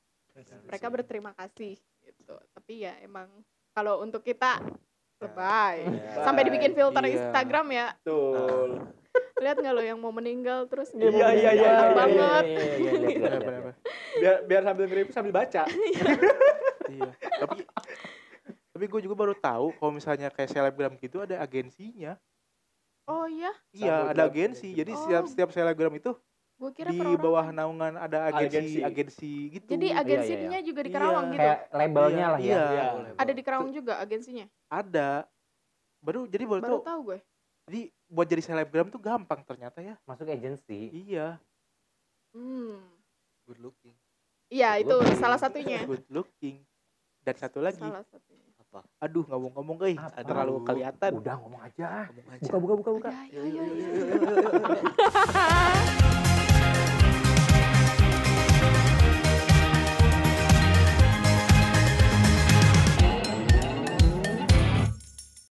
Mereka 0.67 0.87
berterima 0.91 1.31
kasih 1.37 1.79
gitu. 2.03 2.37
Tapi 2.53 2.89
ya 2.89 2.99
emang 3.05 3.31
kalau 3.77 4.03
untuk 4.03 4.25
kita 4.25 4.59
lebay 5.25 5.77
Ya. 5.85 6.23
sampai 6.23 6.43
dibikin 6.43 6.73
filter 6.73 7.03
Iya. 7.03 7.13
Instagram 7.19 7.67
ya 7.69 7.87
Betul. 7.99 8.71
lihat 9.45 9.57
nggak 9.57 9.73
lo 9.73 9.83
yang 9.83 9.99
mau 9.99 10.11
meninggal 10.11 10.67
terus 10.67 10.91
Iya, 10.91 11.11
dia 11.11 11.11
iya, 11.11 11.29
iya, 11.31 11.51
banyak 11.51 11.55
iya, 11.55 11.95
banget 11.95 12.43
iya, 12.45 12.55
iya, 12.55 12.65
iya, 12.65 12.73
iya, 12.75 12.93
iya, 12.93 13.09
iya, 13.09 13.29
iya. 13.39 13.73
biar 14.21 14.37
biar 14.45 14.63
sambil 14.63 14.85
nge 14.87 15.03
sambil 15.11 15.33
baca 15.33 15.63
iya 16.95 17.11
tapi 17.39 17.57
tapi 18.71 18.85
gue 18.85 19.01
juga 19.03 19.15
baru 19.17 19.35
tahu 19.35 19.71
kalau 19.73 19.93
misalnya 19.93 20.29
kayak 20.29 20.51
selebgram 20.51 20.95
gitu 20.97 21.23
ada 21.23 21.39
agensinya 21.39 22.19
oh 23.07 23.27
iya 23.27 23.53
iya 23.71 24.11
ada 24.11 24.27
agensi 24.27 24.73
jadi 24.73 24.93
setiap 24.93 25.25
Oh. 25.25 25.31
setiap 25.31 25.51
selebgram 25.51 25.95
itu 25.95 26.11
gue 26.55 26.71
kira 26.71 26.89
di 26.89 26.97
perorangan. 26.97 27.21
bawah 27.21 27.47
naungan 27.51 27.93
ada 27.97 28.19
agensi 28.31 28.47
Agensi. 28.47 28.79
agensi 28.81 29.33
gitu. 29.53 29.67
Jadi 29.69 29.87
iya, 29.87 29.99
agensinya 29.99 30.59
juga 30.61 30.81
di 30.81 30.91
Karawang 30.91 31.25
Iya. 31.25 31.29
gitu? 31.29 31.43
Kayak 31.43 31.59
labelnya 31.73 32.17
Iya, 32.17 32.29
lah 32.29 32.39
ya. 32.39 32.47
iya. 32.47 32.65
Iya. 32.65 32.85
ada 33.17 33.33
di 33.33 33.43
Karawang 33.43 33.71
juga 33.71 33.93
agensinya? 33.99 34.47
ada. 34.69 35.09
Baru 35.99 36.25
jadi 36.25 36.45
baru, 36.45 36.61
baru 36.61 36.77
tahu 36.77 36.85
tahu 36.85 37.01
gue. 37.05 37.19
jadi 37.65 37.81
buat 38.07 38.27
jadi 38.29 38.41
selebgram 38.41 38.89
tuh 38.89 38.99
gampang 38.99 39.43
ternyata 39.43 39.81
ya. 39.81 39.97
Masuk 40.05 40.27
agensi. 40.27 40.89
Iya. 41.05 41.37
Hmm. 42.31 42.79
Good 43.45 43.59
looking. 43.59 43.95
Iya 44.47 44.79
itu 44.79 44.91
Good 44.91 45.17
salah 45.17 45.35
looking. 45.35 45.65
satunya. 45.65 45.81
Good 45.83 46.05
looking. 46.09 46.65
Dan 47.21 47.35
satu 47.35 47.59
lagi. 47.59 47.79
Salah 47.79 48.05
satunya. 48.05 48.43
Apa? 48.61 48.81
Aduh 49.01 49.25
ngomong-ngomong 49.25 49.77
guys 49.77 49.99
Apa? 49.99 50.23
terlalu 50.23 50.63
kelihatan. 50.63 51.11
udah 51.17 51.35
ngomong 51.37 51.63
aja. 51.63 52.07
Ngomong 52.09 52.33
aja. 52.33 52.43
Buka 52.45 52.59
buka 52.59 52.75
buka 52.77 52.91
buka. 52.93 53.09
Udah, 53.11 53.25
ayo, 53.25 53.41
ayo, 53.43 53.63